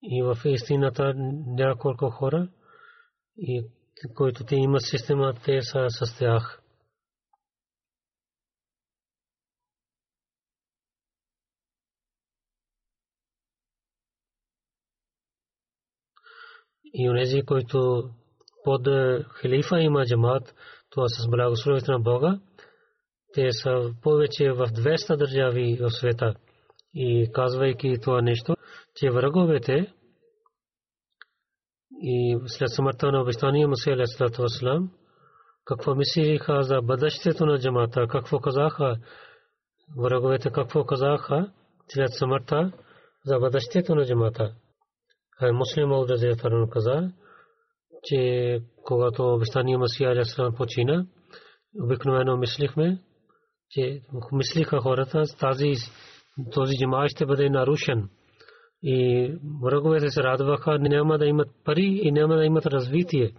[0.03, 1.13] И в истината
[1.47, 2.49] няколко хора,
[3.37, 3.65] и
[4.15, 6.63] които те имат система, те са с тях.
[16.93, 18.09] и онези, които
[18.63, 18.87] под
[19.29, 20.55] халифа има джамат,
[20.89, 22.39] това с благословението на Бога,
[23.33, 26.33] те са повече в 200 държави в света.
[26.93, 28.55] И казвайки това нещо,
[28.95, 29.93] че враговете
[32.01, 34.91] и след смъртта на обещания Муса алейхиссалату вассалам,
[35.65, 38.97] какво мислиха за бъдещето на джамата, какво казаха
[39.97, 41.51] враговете, какво казаха
[41.87, 42.71] след смъртта
[43.25, 44.55] за бъдещето на джамата.
[45.53, 47.11] Муслим Мауд Разиятаран каза,
[48.03, 51.05] че когато обещания Масия Алясалам почина,
[51.83, 52.99] обикновено мислихме,
[53.69, 55.73] че мислиха хората, тази,
[56.51, 58.09] този джамаа ще бъде нарушен.
[58.83, 59.31] И
[59.63, 63.31] враговете се радваха, няма да имат пари и няма да имат развитие.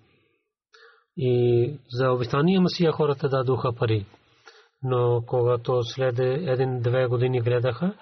[1.17, 4.07] и за обещания Масия хората дадоха пари.
[4.83, 7.95] Но когато след един-две години гледаха,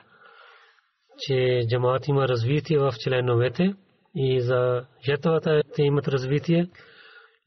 [1.18, 3.74] че джамаат има развитие в членовете
[4.14, 6.68] и за жетвата те имат развитие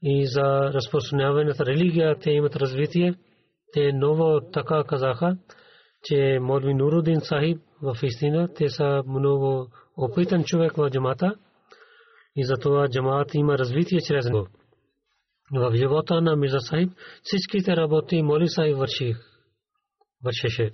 [0.02, 3.14] и за разпространяването религия те имат развитие,
[3.72, 5.36] те ново така казаха,
[6.04, 11.34] че Молви Нурудин Сахиб в истина те са много опитан човек в джамата
[12.36, 14.48] и затова джамаат има развитие чрез него.
[15.52, 19.14] В живота на Мирза Сахиб всичките работи Моли Сахиб върши,
[20.24, 20.70] вършеше.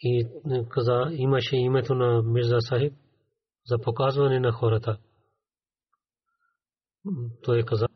[0.00, 0.26] И
[0.70, 2.92] каза, имаше името на Мирза Сахиб
[3.66, 4.98] за показване на хората.
[7.42, 7.86] Той каза,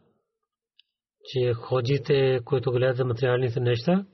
[1.25, 4.07] че ходите, които гледат материалните неща,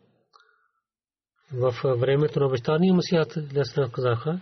[1.59, 4.41] в времето на обещания Масият Лесна казаха,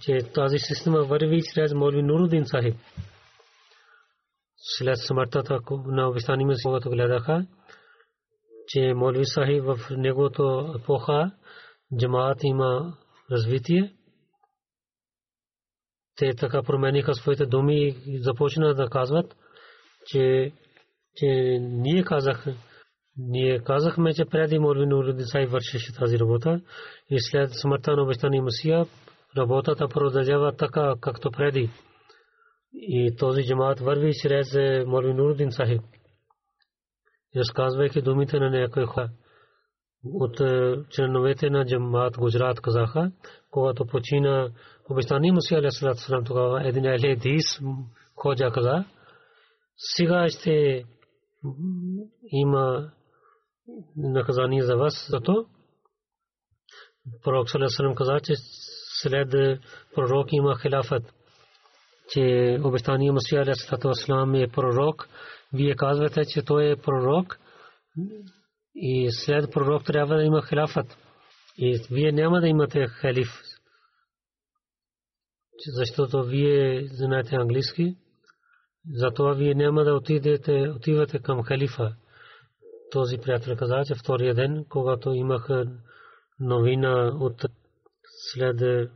[0.00, 2.76] че тази система върви чрез Молви Нурудин Сахиб.
[4.56, 7.46] След смъртта на обещания Масият гледаха,
[8.68, 11.30] че Молви Сахиб в неговото епоха
[11.98, 12.96] джамаат има
[13.30, 13.94] развитие.
[16.16, 19.36] Те така промениха своите думи и започнаха да казват,
[20.06, 20.52] че,
[21.16, 21.26] че
[21.60, 22.56] ние казахме,
[23.18, 26.60] ние казахме, че преди Молви Нуруди Сай вършеше тази работа
[27.10, 28.86] и след смъртта на обещания Масия
[29.36, 31.70] работата продължава така, както преди.
[32.72, 34.54] И този джамаат върви чрез
[34.86, 35.82] Молви Нурудин Сахиб.
[37.36, 39.10] Разказвайки думите на някой хора
[40.04, 40.36] от
[40.90, 43.12] членовете на джамаат Гуджрат казаха,
[43.50, 44.50] когато почина
[44.90, 47.60] обещания Масия Алейхиссалам тогава един еледис
[48.16, 48.84] ходжа каза,
[49.76, 50.84] сега ще
[52.30, 52.90] има
[53.96, 55.46] наказание за вас за то.
[57.24, 58.34] Пророк Салесалам каза, че
[59.02, 59.30] след
[59.94, 61.14] пророк има хилафът,
[62.08, 65.08] че обещание Масия Алейхиссалам е пророк.
[65.52, 67.38] Вие казвате, че той е пророк
[68.74, 70.98] и след пророк трябва да има хилафът.
[71.56, 73.28] И вие няма да имате халиф.
[75.66, 77.96] Защото вие знаете английски.
[78.92, 81.94] Затова вие няма да отидете, отивате към халифа
[82.90, 85.48] този приятел каза, че втория ден, когато имах
[86.40, 87.44] новина от
[88.02, 88.88] след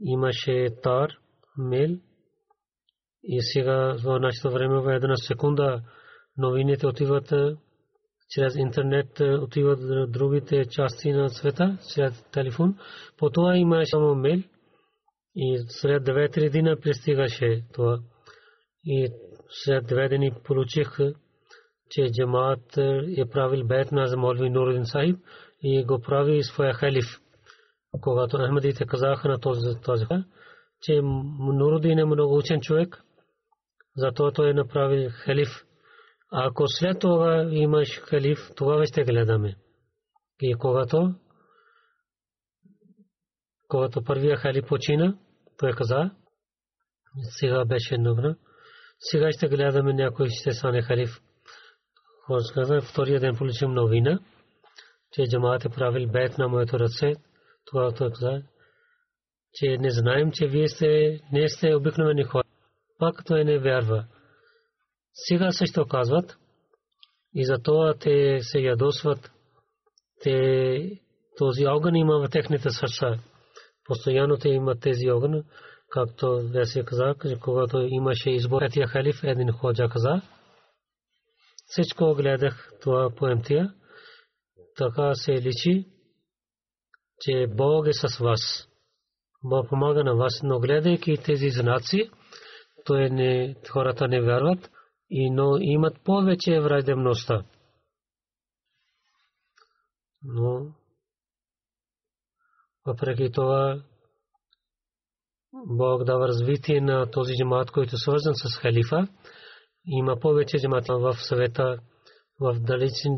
[0.00, 1.10] имаше тар,
[1.58, 1.98] мейл
[3.22, 5.82] и сега в нашето време в една секунда
[6.38, 7.32] новините отиват
[8.30, 12.78] чрез интернет, отиват в другите части на света, чрез телефон.
[13.18, 14.42] По това има само мейл
[15.36, 17.98] и след 2-3 дена пристигаше това.
[18.84, 19.12] И
[19.48, 20.98] след две дни получих
[21.90, 22.76] че джамаат
[23.16, 25.16] е правил бейт на Молви Нурудин Сахиб
[25.62, 27.06] и го прави своя халиф.
[28.00, 30.06] Когато Ахмадите казаха на този този
[30.82, 33.02] че Нурудин е много учен човек,
[33.96, 35.48] затова той е направил халиф.
[36.32, 39.56] Ако след това имаш халиф, тогава ще гледаме.
[40.40, 41.14] И когато
[43.68, 45.18] когато първия халиф почина,
[45.58, 46.10] той каза,
[47.38, 48.36] сега беше новина,
[48.98, 51.20] сега ще гледаме някой ще стане халиф
[52.54, 54.18] каза, втория ден получим новина,
[55.12, 57.12] че джамаат е правил бейт на моето ръце.
[57.64, 58.42] Това той каза,
[59.54, 62.44] че не знаем, че вие сте, не сте обикновени хора.
[62.98, 64.04] Пак той не вярва.
[65.14, 66.36] Сега също казват,
[67.34, 69.30] и за това те се ядосват.
[70.22, 71.00] Те,
[71.38, 73.18] този огън има в техните сърца.
[73.84, 75.44] Постоянно те имат тези огън,
[75.90, 80.22] както весе каза, когато имаше избор, тия халиф, един ходжа каза,
[81.70, 83.74] всичко гледах това поемтия.
[84.76, 85.86] Така се личи,
[87.20, 88.68] че Бог е с вас.
[89.44, 92.10] Бог помага на вас, но гледайки тези знаци,
[92.84, 94.70] то е не, хората не вярват,
[95.10, 97.44] и, но имат повече враждебността.
[100.22, 100.74] Но
[102.86, 103.82] въпреки това
[105.66, 109.08] Бог дава развитие на този джамат, който е свързан с халифа
[109.86, 111.78] има повече джамати в света,
[112.40, 112.56] в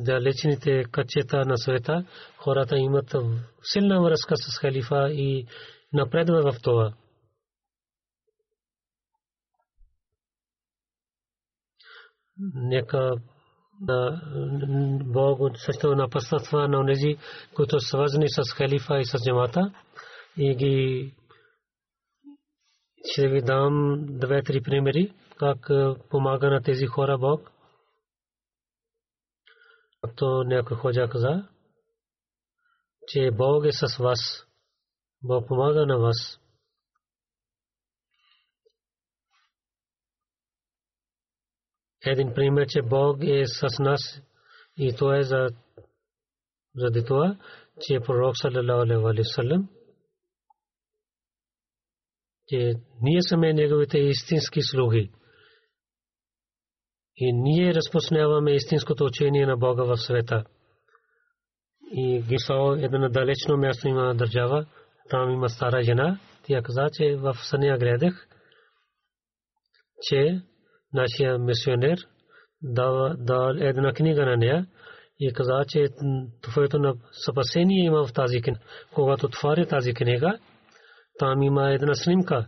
[0.03, 2.05] далечните качета на света,
[2.37, 3.17] хората имат
[3.63, 5.47] силна връзка с халифа и
[5.93, 6.95] напредва в това.
[12.55, 13.11] Нека
[15.05, 17.17] Бог също напътства на тези,
[17.55, 19.73] които са свързани с халифа и с джамата
[20.37, 21.15] и ги
[23.05, 25.71] ще ви дам две-три примери как
[26.11, 27.53] помага на тези хора Бог.
[30.01, 31.49] Както някой ходжа каза,
[33.09, 34.47] че Бог е с вас.
[35.23, 36.39] Бог помага на вас.
[42.05, 44.01] един пример, че Бог е с нас
[44.77, 45.49] и то е за
[46.75, 47.39] заради това,
[47.81, 49.69] че пророк саллалаху алейхи васалам
[52.49, 55.11] че ние сме неговите истински слуги.
[57.17, 60.45] И ние разпространяваме истинското учение на Бога в света.
[61.93, 64.67] И Гисао едно далечно място има държава,
[65.11, 66.19] там има стара жена.
[66.43, 68.29] Тя каза, че в съня гледах,
[70.03, 70.43] че
[70.95, 71.99] нашия мисионер
[72.63, 74.67] дава една книга на нея
[75.21, 75.89] и каза, че
[76.43, 76.95] твоето на
[77.31, 78.61] спасение има в тази книга.
[78.95, 80.39] Когато отваря тази книга,
[81.19, 82.47] там има една снимка.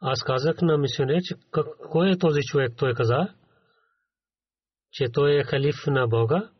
[0.00, 1.34] Аз казах на мисионер, че
[1.90, 2.72] кой е този човек?
[2.76, 3.34] Той каза,
[4.92, 6.50] че той е халиф на Бога,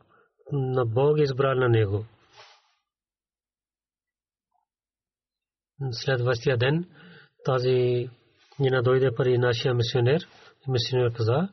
[0.51, 2.05] на Бог е избрал на него.
[5.91, 6.89] Следващия ден
[7.45, 8.09] тази
[8.59, 10.21] ни дойде пари нашия мисионер.
[10.67, 11.49] Мисионер каза,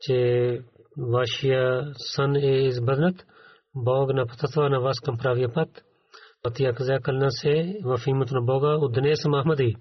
[0.00, 0.60] че
[0.96, 3.26] вашия сън е избърнат,
[3.74, 5.84] Бог напътства на вас към правия път.
[6.54, 9.76] Тя каза кълна се в името на Бога от днес съм Ахмади.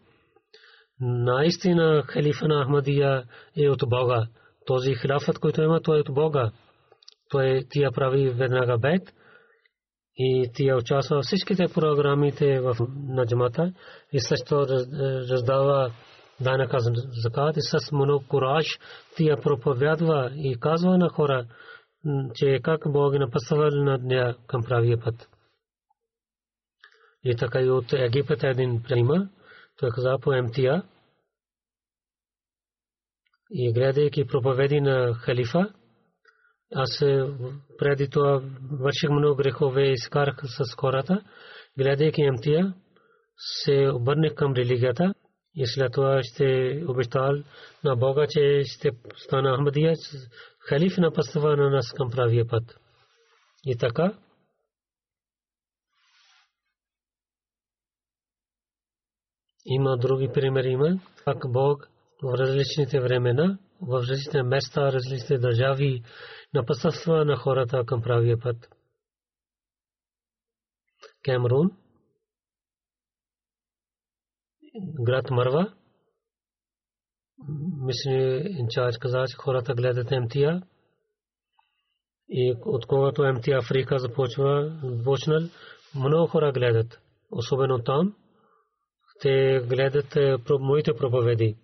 [1.02, 3.24] Наистина халифа на Ахмадия
[3.58, 4.28] е от Бога.
[4.66, 6.52] Този хилафът, който има, той е от Бога.
[7.30, 9.02] Той тия прави веднага бед
[10.18, 12.76] и тия участва в всичките програмите в,
[13.08, 13.74] на джамата
[14.14, 14.66] и също
[15.32, 15.92] раздава
[16.42, 16.78] данъка
[17.24, 18.66] закат и с много кураж
[19.16, 21.46] тия проповядва и казва на хора,
[22.36, 25.30] че как Бог е напъствал на дня към правия път.
[27.30, 29.30] И така и от Египет един прима,
[29.80, 30.84] той каза по МТА
[33.52, 35.74] и гледайки проповеди на халифа,
[36.76, 37.00] аз
[37.78, 41.24] преди това върших много грехове и изкарах с хората,
[41.78, 42.74] гледайки МТА,
[43.38, 45.14] се обърнах към религията
[45.56, 47.32] и след това ще обещал
[47.84, 49.94] на Бога, че ще стана Ахмадия,
[50.60, 52.80] халиф на пастава на нас към правия път.
[53.66, 54.14] И така,
[59.70, 61.90] има други примери, има как Бог
[62.24, 66.04] в различните времена, в различните места, различните държави
[66.54, 68.70] напътства на хората към правия път.
[71.24, 71.72] Камерун
[75.06, 75.74] град Марва.
[77.82, 80.62] Мисля, инчарж каза, че хората гледат МТА.
[82.30, 85.42] И от когато МТА Африка започва, почнал,
[85.96, 87.02] много хора гледат.
[87.32, 88.16] Особено там,
[89.22, 91.56] те гледат е, моите проповеди.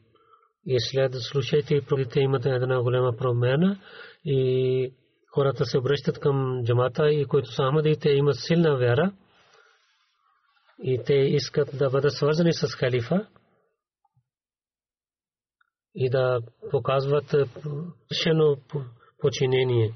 [0.66, 3.80] И след слушайте проповедите имат една голяма промена
[4.26, 4.94] и
[5.34, 9.12] хората се обръщат към джамата и които са амадите имат силна вяра
[10.84, 13.28] и те искат да бъдат свързани с халифа
[15.96, 16.42] и да
[16.72, 17.36] показват
[18.12, 18.58] решено
[19.20, 19.94] починение.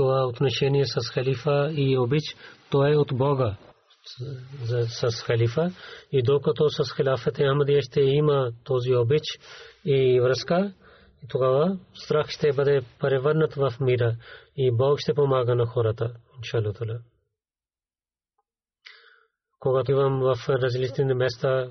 [0.00, 2.22] Това отношение с халифа и обич,
[2.70, 3.56] то е от Бога
[4.86, 5.70] с халифа
[6.12, 9.22] и докато с халифът Ахмадия ще има този обич
[9.84, 10.72] и връзка,
[11.28, 14.16] тогава страх ще бъде превърнат в мира
[14.56, 16.12] и Бог ще помага на хората.
[16.42, 17.00] Иншалlah.
[19.58, 21.68] Когато имам в различни места,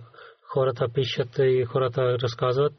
[0.54, 2.74] хората пишат и хората разказват,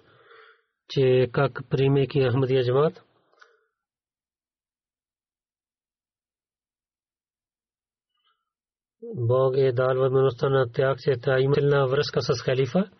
[0.88, 3.02] че как приемайки Ахмадия джамат,
[9.02, 12.90] Бог е дал възможността на тях, че та има силна връзка с халифа.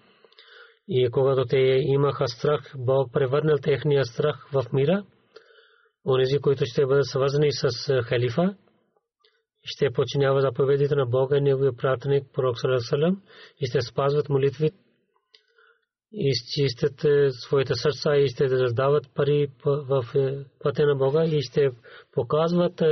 [0.89, 5.05] И когато те имаха страх, Бог превърнал техния страх в мира.
[6.07, 7.69] Онези, които ще бъдат свързани с
[8.03, 8.55] халифа,
[9.63, 13.23] ще починяват заповедите на Бога и Неговия пратеник Пророк Салам
[13.61, 14.71] и ще спазват молитви
[16.13, 20.05] изчистят своите сърца и ще раздават пари в
[20.63, 21.71] пътя на Бога и ще
[22.13, 22.83] показват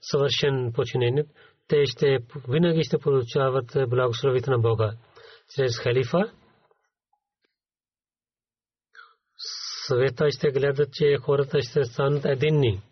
[0.00, 1.24] съвършен починение
[1.68, 4.92] те ще винаги ще получават благословите на Бога.
[5.54, 6.32] Чрез халифа
[9.86, 12.82] света ще гледат, че хората ще станат единни.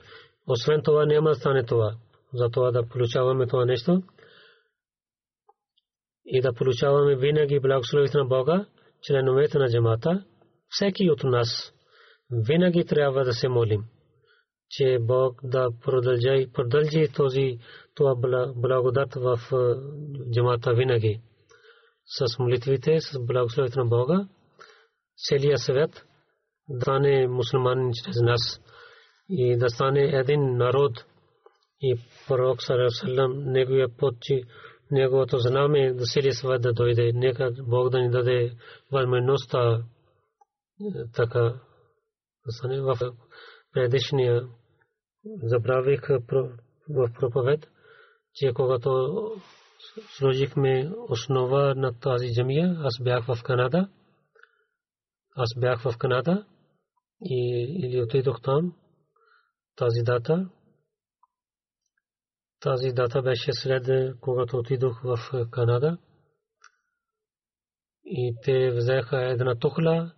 [0.49, 1.97] Освен това няма да стане това.
[2.35, 4.03] Затова да получаваме това нещо
[6.27, 8.67] и да получаваме винаги благословите на Бога,
[9.03, 10.25] членовете на джамата,
[10.69, 11.73] всеки от нас
[12.31, 13.85] винаги трябва да се молим
[14.71, 15.69] че Бог да
[16.55, 17.59] продължи този
[17.97, 18.15] това
[18.57, 19.39] благодат в
[20.33, 21.21] джамата винаги.
[22.07, 24.29] С молитвите, с благословите на Бога,
[25.29, 26.07] целият свет
[26.69, 28.61] да стане мусулман чрез нас
[29.29, 31.05] и да стане един народ
[31.81, 31.97] и
[32.29, 34.45] пророк Сарасалам неговия подчи
[34.91, 37.13] неговото знаме да сели свет да дойде.
[37.15, 38.53] Нека Бог да ни даде
[38.93, 39.83] възможността
[41.15, 41.61] така
[42.49, 42.99] стане в
[43.73, 44.49] предишния
[45.43, 46.01] забравих
[46.89, 47.69] в проповед,
[48.37, 49.17] че когато
[50.19, 53.89] сложихме основа на тази джамия, аз бях в Канада.
[55.37, 56.47] Аз бях в Канада
[57.21, 58.75] и или отидох там
[59.77, 60.51] тази дата.
[62.61, 65.19] Тази дата беше след когато отидох в
[65.51, 65.99] Канада.
[68.05, 70.13] И те взеха една тухла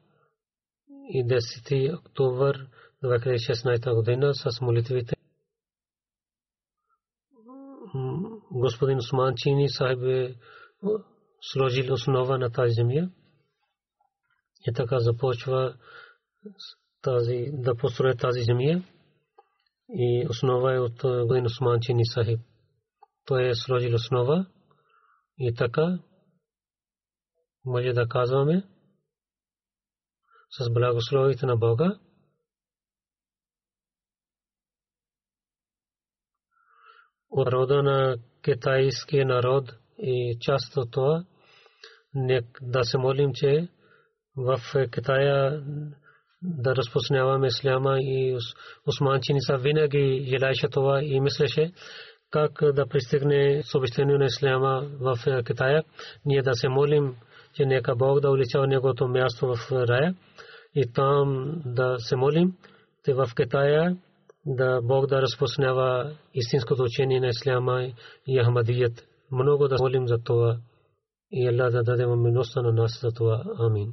[1.09, 2.59] и 10 октомври
[3.05, 5.18] 2016 година с молитвите.
[8.59, 10.37] Господин Усман Чини сахиб е
[11.41, 13.11] сложил основа на тази земя.
[14.67, 15.77] И така започва
[17.03, 18.83] тази, да построя тази земя.
[19.89, 22.41] И основа е от господин Усман Чини сахиб.
[23.25, 24.47] Той е сложил основа.
[25.39, 25.99] И така
[27.65, 28.63] може да казваме
[30.51, 31.99] с благословите на Бога.
[37.31, 38.17] От рода на
[38.49, 41.25] китайския народ и част от това,
[42.63, 43.69] да се молим, че
[44.37, 44.61] в
[44.95, 45.63] Китая
[46.43, 48.39] да разпространяваме исляма и
[48.87, 51.73] османчини са винаги желаеше това и мислеше
[52.31, 55.83] как да пристигне съобщение на исляма в Китая.
[56.25, 57.17] Ние да се молим,
[57.55, 60.15] че нека Бог да уличава неговото място в рая
[60.75, 62.53] и там да се молим,
[63.05, 63.97] те в Китая
[64.47, 67.93] да Бог да разпространява истинското учение на Исляма
[68.27, 69.09] и Ахмадият.
[69.33, 70.59] Много да молим за това
[71.31, 73.45] и Аллах да даде милостта на нас за това.
[73.59, 73.93] Амин.